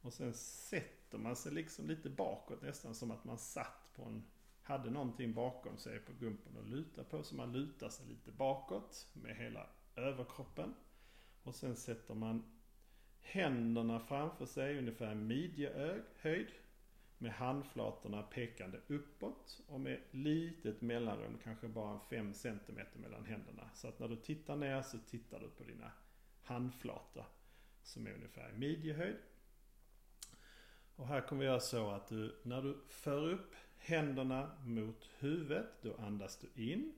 Och 0.00 0.12
sen 0.12 0.34
sätter 0.34 1.18
man 1.18 1.36
sig 1.36 1.52
liksom 1.52 1.86
lite 1.86 2.10
bakåt 2.10 2.62
nästan 2.62 2.94
som 2.94 3.10
att 3.10 3.24
man 3.24 3.38
satt 3.38 3.92
på 3.96 4.02
en 4.02 4.24
hade 4.62 4.90
någonting 4.90 5.34
bakom 5.34 5.76
sig 5.76 5.98
på 5.98 6.12
gumpen 6.12 6.58
att 6.58 6.68
luta 6.68 7.04
på. 7.04 7.22
Så 7.22 7.34
man 7.34 7.52
lutar 7.52 7.88
sig 7.88 8.06
lite 8.06 8.32
bakåt 8.32 9.06
med 9.12 9.36
hela 9.36 9.66
överkroppen. 9.96 10.74
Och 11.42 11.54
sen 11.54 11.76
sätter 11.76 12.14
man 12.14 12.57
händerna 13.22 14.00
framför 14.00 14.46
sig 14.46 14.78
ungefär 14.78 15.14
midjehöjd. 15.14 16.48
Med 17.20 17.32
handflatorna 17.32 18.22
pekande 18.22 18.80
uppåt 18.86 19.60
och 19.66 19.80
med 19.80 20.00
litet 20.10 20.80
mellanrum, 20.80 21.38
kanske 21.44 21.68
bara 21.68 22.00
5 22.00 22.34
cm 22.34 22.80
mellan 22.92 23.24
händerna. 23.24 23.70
Så 23.74 23.88
att 23.88 23.98
när 23.98 24.08
du 24.08 24.16
tittar 24.16 24.56
ner 24.56 24.82
så 24.82 24.98
tittar 24.98 25.40
du 25.40 25.48
på 25.48 25.64
dina 25.64 25.92
handflator 26.42 27.24
som 27.82 28.06
är 28.06 28.14
ungefär 28.14 28.50
i 28.50 28.58
midjehöjd. 28.58 29.16
Och 30.96 31.06
här 31.06 31.20
kommer 31.20 31.40
vi 31.40 31.46
göra 31.46 31.60
så 31.60 31.90
att 31.90 32.08
du, 32.08 32.36
när 32.42 32.62
du 32.62 32.80
för 32.88 33.28
upp 33.28 33.54
händerna 33.78 34.50
mot 34.64 35.10
huvudet, 35.18 35.82
då 35.82 35.96
andas 35.96 36.38
du 36.38 36.62
in. 36.62 36.92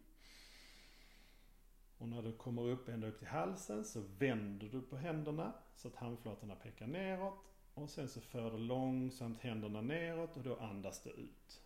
Och 1.98 2.08
när 2.08 2.22
du 2.22 2.32
kommer 2.32 2.62
upp 2.62 2.88
ända 2.88 3.06
upp 3.06 3.18
till 3.18 3.28
halsen 3.28 3.84
så 3.84 4.00
vänder 4.18 4.68
du 4.68 4.82
på 4.82 4.96
händerna 4.96 5.52
så 5.80 5.88
att 5.88 5.96
handflatorna 5.96 6.54
pekar 6.56 6.86
neråt. 6.86 7.38
Och 7.74 7.90
sen 7.90 8.08
så 8.08 8.20
för 8.20 8.50
du 8.50 8.58
långsamt 8.58 9.40
händerna 9.40 9.80
neråt 9.80 10.36
och 10.36 10.42
då 10.42 10.56
andas 10.56 11.02
du 11.02 11.10
ut. 11.10 11.62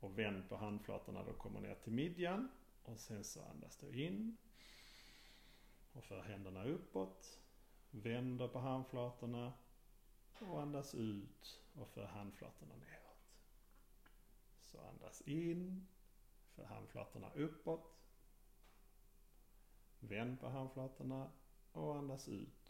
Och 0.00 0.18
vänd 0.18 0.48
på 0.48 0.56
handflatorna 0.56 1.24
då 1.24 1.32
kommer 1.32 1.60
ner 1.60 1.74
till 1.74 1.92
midjan. 1.92 2.48
Och 2.82 3.00
sen 3.00 3.24
så 3.24 3.42
andas 3.42 3.76
du 3.76 4.04
in. 4.04 4.36
Och 5.92 6.04
för 6.04 6.22
händerna 6.22 6.64
uppåt. 6.64 7.40
Vänder 7.90 8.48
på 8.48 8.58
handflatorna. 8.58 9.52
Och 10.40 10.62
andas 10.62 10.94
ut 10.94 11.60
och 11.74 11.88
för 11.88 12.06
handflatorna 12.06 12.74
neråt. 12.74 13.38
Så 14.60 14.80
andas 14.80 15.22
in. 15.22 15.86
För 16.54 16.64
handflatorna 16.64 17.30
uppåt. 17.34 17.96
Vänd 20.00 20.40
på 20.40 20.48
handflatorna 20.48 21.30
och 21.72 21.96
andas 21.96 22.28
ut 22.28 22.61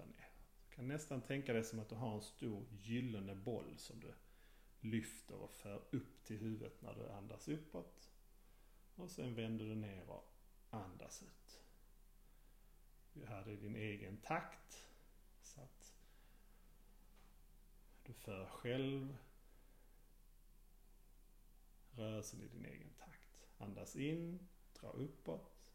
och 0.00 0.08
ner. 0.08 0.30
Du 0.68 0.76
kan 0.76 0.88
nästan 0.88 1.22
tänka 1.22 1.52
dig 1.52 1.64
som 1.64 1.78
att 1.78 1.88
du 1.88 1.94
har 1.94 2.14
en 2.14 2.22
stor 2.22 2.66
gyllene 2.70 3.34
boll 3.34 3.78
som 3.78 4.00
du 4.00 4.14
lyfter 4.80 5.34
och 5.34 5.50
för 5.50 5.82
upp 5.90 6.24
till 6.24 6.38
huvudet 6.38 6.82
när 6.82 6.94
du 6.94 7.08
andas 7.08 7.48
uppåt. 7.48 8.12
Och 8.94 9.10
sen 9.10 9.34
vänder 9.34 9.64
du 9.64 9.74
ner 9.74 10.10
och 10.10 10.32
andas 10.70 11.22
ut. 11.22 11.60
Du 13.12 13.26
här 13.26 13.48
i 13.48 13.56
din 13.56 13.76
egen 13.76 14.16
takt. 14.16 14.86
Så 15.42 15.60
att 15.60 15.94
du 18.02 18.12
för 18.12 18.46
själv 18.46 19.16
rörelsen 21.90 22.42
i 22.42 22.48
din 22.48 22.64
egen 22.64 22.92
takt. 22.98 23.46
Andas 23.58 23.96
in, 23.96 24.48
dra 24.80 24.88
uppåt. 24.88 25.74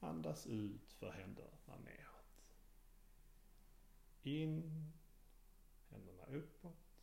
Andas 0.00 0.46
ut 0.46 0.92
för 0.92 1.10
händerna 1.10 1.78
ner. 1.84 2.03
In. 4.26 4.92
Händerna 5.90 6.26
uppåt. 6.26 7.02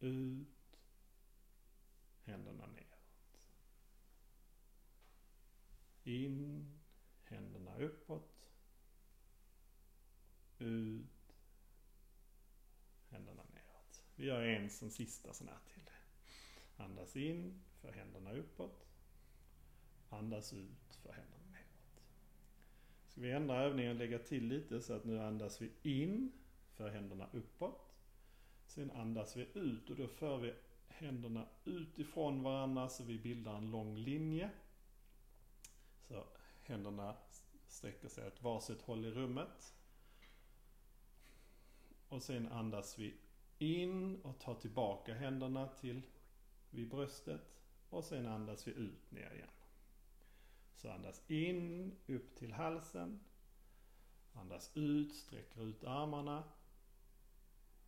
Ut. 0.00 0.78
Händerna 2.22 2.66
neråt. 2.66 3.40
In. 6.04 6.66
Händerna 7.24 7.76
uppåt. 7.76 8.50
Ut. 10.58 11.36
Händerna 13.08 13.42
neråt. 13.42 14.04
Vi 14.16 14.26
gör 14.26 14.42
en 14.42 14.70
som 14.70 14.90
sista 14.90 15.34
sån 15.34 15.48
här 15.48 15.58
till. 15.74 15.90
Andas 16.76 17.16
in 17.16 17.62
för 17.80 17.92
händerna 17.92 18.32
uppåt. 18.32 18.86
Andas 20.08 20.52
ut 20.52 20.94
för 21.02 21.12
händerna 21.12 21.43
Ska 23.14 23.20
vi 23.20 23.30
ändra 23.30 23.62
övningen 23.62 23.92
och 23.92 23.98
lägga 23.98 24.18
till 24.18 24.48
lite 24.48 24.80
så 24.80 24.92
att 24.92 25.04
nu 25.04 25.20
andas 25.20 25.62
vi 25.62 25.70
in, 25.82 26.32
för 26.72 26.88
händerna 26.88 27.28
uppåt. 27.32 27.94
Sen 28.66 28.90
andas 28.90 29.36
vi 29.36 29.48
ut 29.54 29.90
och 29.90 29.96
då 29.96 30.08
för 30.08 30.38
vi 30.38 30.54
händerna 30.88 31.46
utifrån 31.64 32.42
varandra 32.42 32.88
så 32.88 33.04
vi 33.04 33.18
bildar 33.18 33.56
en 33.56 33.70
lång 33.70 33.96
linje. 33.96 34.50
Så 36.08 36.24
händerna 36.62 37.16
sträcker 37.68 38.08
sig 38.08 38.26
åt 38.26 38.42
varsitt 38.42 38.82
håll 38.82 39.04
i 39.04 39.10
rummet. 39.10 39.74
Och 42.08 42.22
sen 42.22 42.48
andas 42.48 42.98
vi 42.98 43.14
in 43.58 44.16
och 44.22 44.38
tar 44.38 44.54
tillbaka 44.54 45.14
händerna 45.14 45.68
till 45.68 46.02
vid 46.70 46.88
bröstet. 46.88 47.62
Och 47.90 48.04
sen 48.04 48.26
andas 48.26 48.68
vi 48.68 48.72
ut 48.72 49.10
ner 49.10 49.34
igen. 49.34 49.48
Så 50.74 50.90
andas 50.90 51.30
in, 51.30 51.92
upp 52.06 52.34
till 52.36 52.52
halsen. 52.52 53.20
Andas 54.32 54.76
ut, 54.76 55.14
sträcker 55.14 55.60
ut 55.62 55.84
armarna. 55.84 56.44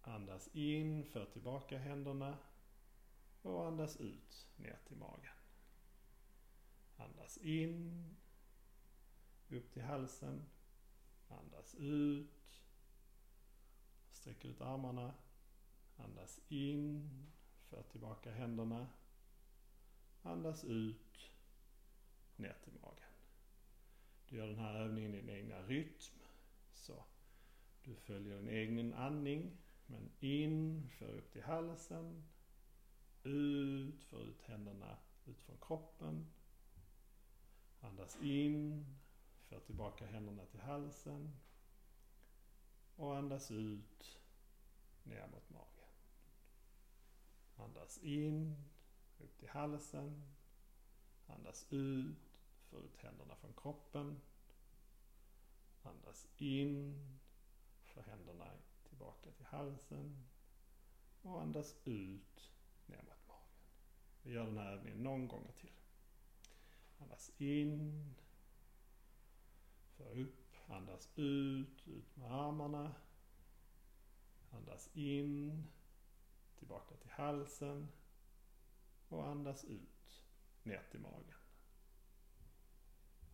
Andas 0.01 0.49
in, 0.53 1.05
för 1.05 1.25
tillbaka 1.25 1.79
händerna. 1.79 2.39
Och 3.43 3.67
andas 3.67 3.97
ut, 3.97 4.47
ner 4.57 4.79
till 4.87 4.97
magen. 4.97 5.35
Andas 6.97 7.39
in, 7.39 8.17
upp 9.49 9.73
till 9.73 9.83
halsen. 9.83 10.43
Andas 11.29 11.75
ut. 11.75 12.63
Sträck 14.11 14.45
ut 14.45 14.61
armarna. 14.61 15.15
Andas 15.97 16.41
in. 16.49 17.11
För 17.69 17.83
tillbaka 17.83 18.31
händerna. 18.31 18.89
Andas 20.23 20.65
ut. 20.65 21.36
Ner 22.37 22.57
till 22.65 22.73
magen. 22.83 23.11
Du 24.29 24.37
gör 24.37 24.47
den 24.47 24.59
här 24.59 24.75
övningen 24.75 25.15
i 25.15 25.21
din 25.21 25.31
egna 25.31 25.63
rytm. 25.63 26.19
Så 26.75 27.05
du 27.85 27.95
följer 27.95 28.37
din 28.37 28.49
egen 28.49 28.95
andning. 28.95 29.57
Men 29.87 30.11
in, 30.21 30.89
för 30.91 31.13
upp 31.13 31.33
till 31.33 31.43
halsen. 31.43 32.25
Ut, 33.23 34.05
för 34.05 34.25
ut 34.25 34.43
händerna 34.43 34.97
ut 35.27 35.41
från 35.41 35.57
kroppen. 35.61 36.27
Andas 37.81 38.17
in, 38.23 38.87
för 39.49 39.61
tillbaka 39.61 40.07
händerna 40.07 40.47
till 40.47 40.61
halsen. 40.61 41.37
Och 42.97 43.17
andas 43.17 43.51
ut, 43.51 44.21
ner 45.03 45.27
mot 45.27 45.51
magen. 45.51 45.91
Andas 47.57 47.99
in, 47.99 48.65
upp 49.19 49.39
till 49.39 49.49
halsen. 49.49 50.23
Andas 51.27 51.67
ut, 51.71 52.26
för 52.71 52.85
ut 52.85 52.97
händerna 52.97 53.37
från 53.37 53.53
kroppen. 53.55 54.21
Andas 55.83 56.27
in, 56.37 57.01
för 57.85 58.03
händerna 58.03 58.51
tillbaka 58.89 59.31
till 59.31 59.47
halsen. 59.47 60.27
Och 61.23 61.43
andas 61.43 61.75
ut, 61.85 62.53
ner 62.87 63.03
mot 63.03 63.29
magen. 63.29 63.51
Vi 64.23 64.33
gör 64.33 64.47
den 64.47 64.59
här 64.59 64.73
övningen 64.73 65.03
någon 65.03 65.29
gång 65.29 65.53
till. 65.57 65.73
Andas 66.99 67.31
in. 67.39 68.15
För 69.97 70.19
upp. 70.19 70.55
Andas 70.69 71.09
ut. 71.15 71.89
Ut 71.89 72.17
med 72.17 72.33
armarna. 72.33 72.95
Andas 74.51 74.91
in. 74.95 75.65
Tillbaka 76.59 76.97
till 76.97 77.11
halsen. 77.11 77.89
Och 79.09 79.27
andas 79.27 79.65
ut. 79.65 80.23
Ner 80.63 80.83
till 80.91 81.01
magen. 81.01 81.46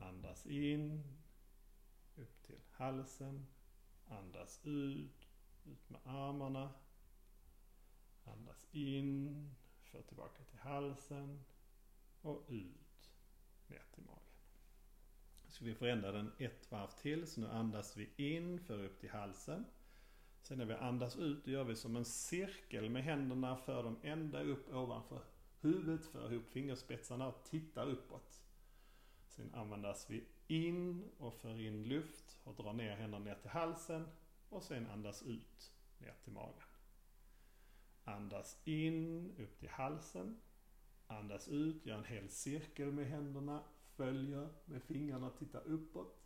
Andas 0.08 0.46
in. 0.46 1.02
Upp 2.16 2.42
till 2.42 2.60
halsen. 2.70 3.46
Andas 4.08 4.60
ut. 4.64 5.28
Ut 5.64 5.90
med 5.90 6.00
armarna. 6.04 6.70
Andas 8.24 8.66
in. 8.72 9.50
För 9.82 10.02
tillbaka 10.02 10.44
till 10.44 10.58
halsen. 10.58 11.44
Och 12.20 12.44
ut 12.48 13.10
ner 13.66 13.82
till 13.94 14.04
magen. 14.04 14.18
Så 15.48 15.64
vi 15.64 15.74
förändra 15.74 16.12
den 16.12 16.32
ett 16.38 16.70
varv 16.70 16.90
till. 16.90 17.26
Så 17.26 17.40
nu 17.40 17.48
andas 17.48 17.96
vi 17.96 18.10
in, 18.16 18.60
för 18.60 18.84
upp 18.84 19.00
till 19.00 19.10
halsen. 19.10 19.64
Sen 20.42 20.58
när 20.58 20.64
vi 20.64 20.74
andas 20.74 21.16
ut, 21.16 21.44
då 21.44 21.50
gör 21.50 21.64
vi 21.64 21.76
som 21.76 21.96
en 21.96 22.04
cirkel 22.04 22.90
med 22.90 23.04
händerna, 23.04 23.56
för 23.56 23.82
dem 23.82 23.96
ända 24.02 24.42
upp 24.42 24.74
ovanför 24.74 25.22
huvudet, 25.60 26.06
för 26.06 26.32
ihop 26.32 26.48
fingerspetsarna 26.48 27.28
och 27.28 27.44
tittar 27.44 27.86
uppåt. 27.86 28.41
Sen 29.37 29.55
andas 29.55 30.11
vi 30.11 30.25
in 30.47 31.11
och 31.18 31.35
för 31.35 31.61
in 31.61 31.83
luft 31.83 32.38
och 32.45 32.55
drar 32.55 32.73
ner 32.73 32.97
händerna 32.97 33.25
ner 33.25 33.35
till 33.35 33.51
halsen 33.51 34.09
och 34.49 34.62
sen 34.62 34.87
andas 34.87 35.23
ut 35.23 35.73
ner 35.99 36.14
till 36.25 36.33
magen. 36.33 36.62
Andas 38.05 38.57
in 38.64 39.35
upp 39.38 39.59
till 39.59 39.68
halsen 39.68 40.40
Andas 41.12 41.49
ut, 41.49 41.87
gör 41.87 41.99
en 41.99 42.05
hel 42.05 42.29
cirkel 42.29 42.92
med 42.92 43.07
händerna, 43.07 43.62
följer 43.97 44.49
med 44.64 44.83
fingrarna, 44.83 45.31
tittar 45.31 45.62
uppåt. 45.66 46.23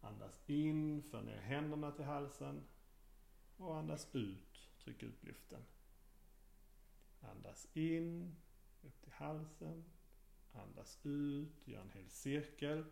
Andas 0.00 0.42
in, 0.46 1.02
för 1.02 1.22
ner 1.22 1.40
händerna 1.40 1.90
till 1.90 2.04
halsen. 2.04 2.62
Och 3.56 3.76
andas 3.76 4.14
ut, 4.14 4.70
tryck 4.84 5.02
ut 5.02 5.24
luften. 5.24 5.62
Andas 7.20 7.68
in, 7.74 8.36
upp 8.82 9.02
till 9.02 9.12
halsen. 9.12 9.84
Andas 10.52 10.98
ut, 11.02 11.68
gör 11.68 11.80
en 11.80 11.90
hel 11.90 12.10
cirkel. 12.10 12.84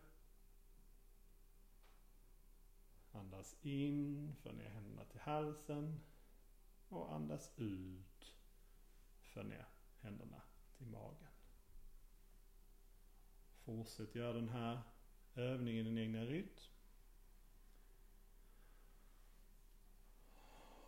Andas 3.13 3.57
in, 3.63 4.35
för 4.43 4.53
ner 4.53 4.69
händerna 4.69 5.05
till 5.05 5.21
halsen. 5.21 6.01
Och 6.89 7.15
andas 7.15 7.51
ut, 7.57 8.37
för 9.21 9.43
ner 9.43 9.69
händerna 10.01 10.43
till 10.77 10.87
magen. 10.87 11.29
Fortsätt 13.65 14.15
göra 14.15 14.33
den 14.33 14.49
här 14.49 14.81
övningen 15.35 15.87
i 15.87 15.91
din 15.91 15.99
egna 15.99 16.25
rytm. 16.25 16.70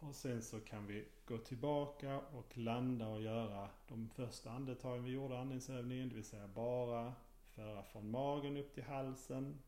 Och 0.02 0.14
sen 0.14 0.42
så 0.42 0.60
kan 0.60 0.86
vi 0.86 1.08
gå 1.24 1.38
tillbaka 1.38 2.20
och 2.20 2.58
landa 2.58 3.08
och 3.08 3.22
göra 3.22 3.70
de 3.88 4.08
första 4.08 4.50
andetagen 4.50 5.04
vi 5.04 5.10
gjorde 5.10 5.38
andningsövningen, 5.38 6.08
det 6.08 6.14
vill 6.14 6.24
säga 6.24 6.48
bara 6.48 7.14
föra 7.44 7.82
från 7.82 8.10
magen 8.10 8.56
upp 8.56 8.74
till 8.74 8.82
halsen 8.82 9.58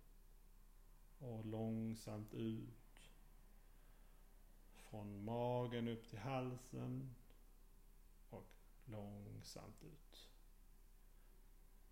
och 1.18 1.46
långsamt 1.46 2.34
ut. 2.34 3.10
Från 4.72 5.24
magen 5.24 5.88
upp 5.88 6.08
till 6.08 6.18
halsen 6.18 7.14
Och 8.30 8.46
långsamt 8.84 9.84
ut. 9.84 10.28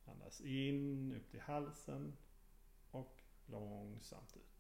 Andas 0.05 0.41
in 0.41 1.13
upp 1.13 1.31
till 1.31 1.41
halsen 1.41 2.17
och 2.91 3.23
långsamt 3.47 4.37
ut. 4.37 4.52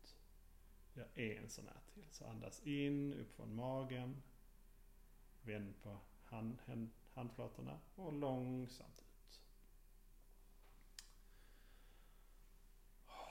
Gör 0.94 1.08
en 1.18 1.48
sån 1.48 1.68
här 1.68 1.80
till. 1.94 2.10
Så 2.10 2.26
andas 2.26 2.66
in 2.66 3.14
upp 3.14 3.32
från 3.36 3.54
magen. 3.54 4.22
Vänd 5.42 5.82
på 5.82 5.98
hand, 6.24 6.58
hand, 6.66 6.90
handflatorna 7.14 7.80
och 7.94 8.12
långsamt 8.12 8.98
ut. 8.98 9.40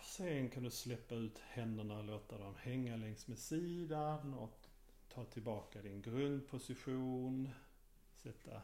Sen 0.03 0.49
kan 0.49 0.63
du 0.63 0.71
släppa 0.71 1.15
ut 1.15 1.39
händerna 1.39 1.97
och 1.97 2.03
låta 2.03 2.37
dem 2.37 2.55
hänga 2.55 2.95
längs 2.95 3.27
med 3.27 3.39
sidan 3.39 4.33
och 4.33 4.67
ta 5.09 5.25
tillbaka 5.25 5.81
din 5.81 6.01
grundposition. 6.01 7.49
Sätta 8.15 8.61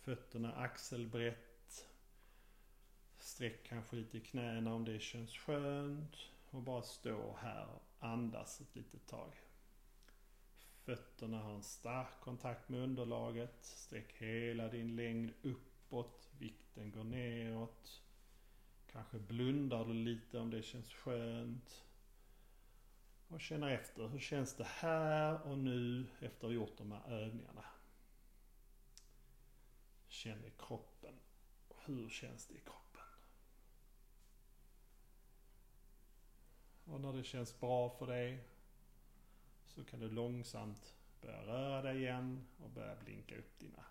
Fötterna 0.00 0.52
axelbrett. 0.52 1.88
Sträck 3.18 3.66
kanske 3.66 3.96
lite 3.96 4.16
i 4.16 4.20
knäna 4.20 4.74
om 4.74 4.84
det 4.84 5.00
känns 5.00 5.36
skönt. 5.36 6.16
Och 6.50 6.62
bara 6.62 6.82
stå 6.82 7.36
här 7.36 7.66
och 7.66 7.82
andas 7.98 8.60
ett 8.60 8.76
litet 8.76 9.06
tag. 9.06 9.32
Fötterna 10.84 11.38
har 11.38 11.54
en 11.54 11.62
stark 11.62 12.20
kontakt 12.20 12.68
med 12.68 12.80
underlaget. 12.80 13.64
Sträck 13.64 14.12
hela 14.12 14.68
din 14.68 14.96
längd 14.96 15.32
uppåt. 15.42 16.30
Vikten 16.38 16.90
går 16.90 17.04
neråt. 17.04 18.02
Kanske 18.86 19.18
blundar 19.18 19.84
du 19.84 19.92
lite 19.92 20.38
om 20.38 20.50
det 20.50 20.62
känns 20.62 20.92
skönt. 20.92 21.84
Och 23.28 23.40
känner 23.40 23.68
efter. 23.68 24.08
Hur 24.08 24.18
känns 24.18 24.56
det 24.56 24.66
här 24.66 25.42
och 25.42 25.58
nu 25.58 26.06
efter 26.20 26.36
att 26.36 26.42
ha 26.42 26.50
gjort 26.50 26.78
de 26.78 26.92
här 26.92 27.10
övningarna? 27.10 27.64
Känn 30.08 30.44
i 30.44 30.52
kroppen. 30.58 31.14
Hur 31.84 32.08
känns 32.08 32.46
det 32.46 32.54
i 32.54 32.60
kroppen? 32.60 32.79
Och 36.92 37.00
när 37.00 37.12
det 37.12 37.24
känns 37.24 37.60
bra 37.60 37.90
för 37.90 38.06
dig 38.06 38.44
så 39.66 39.84
kan 39.84 40.00
du 40.00 40.10
långsamt 40.10 40.94
börja 41.20 41.42
röra 41.42 41.82
dig 41.82 41.98
igen 41.98 42.46
och 42.62 42.70
börja 42.70 42.96
blinka 42.96 43.38
upp 43.38 43.58
dina 43.58 43.84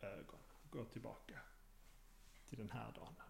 ögon. 0.00 0.40
Gå 0.70 0.84
tillbaka 0.84 1.40
till 2.48 2.58
den 2.58 2.70
här 2.70 2.92
dagen. 2.92 3.27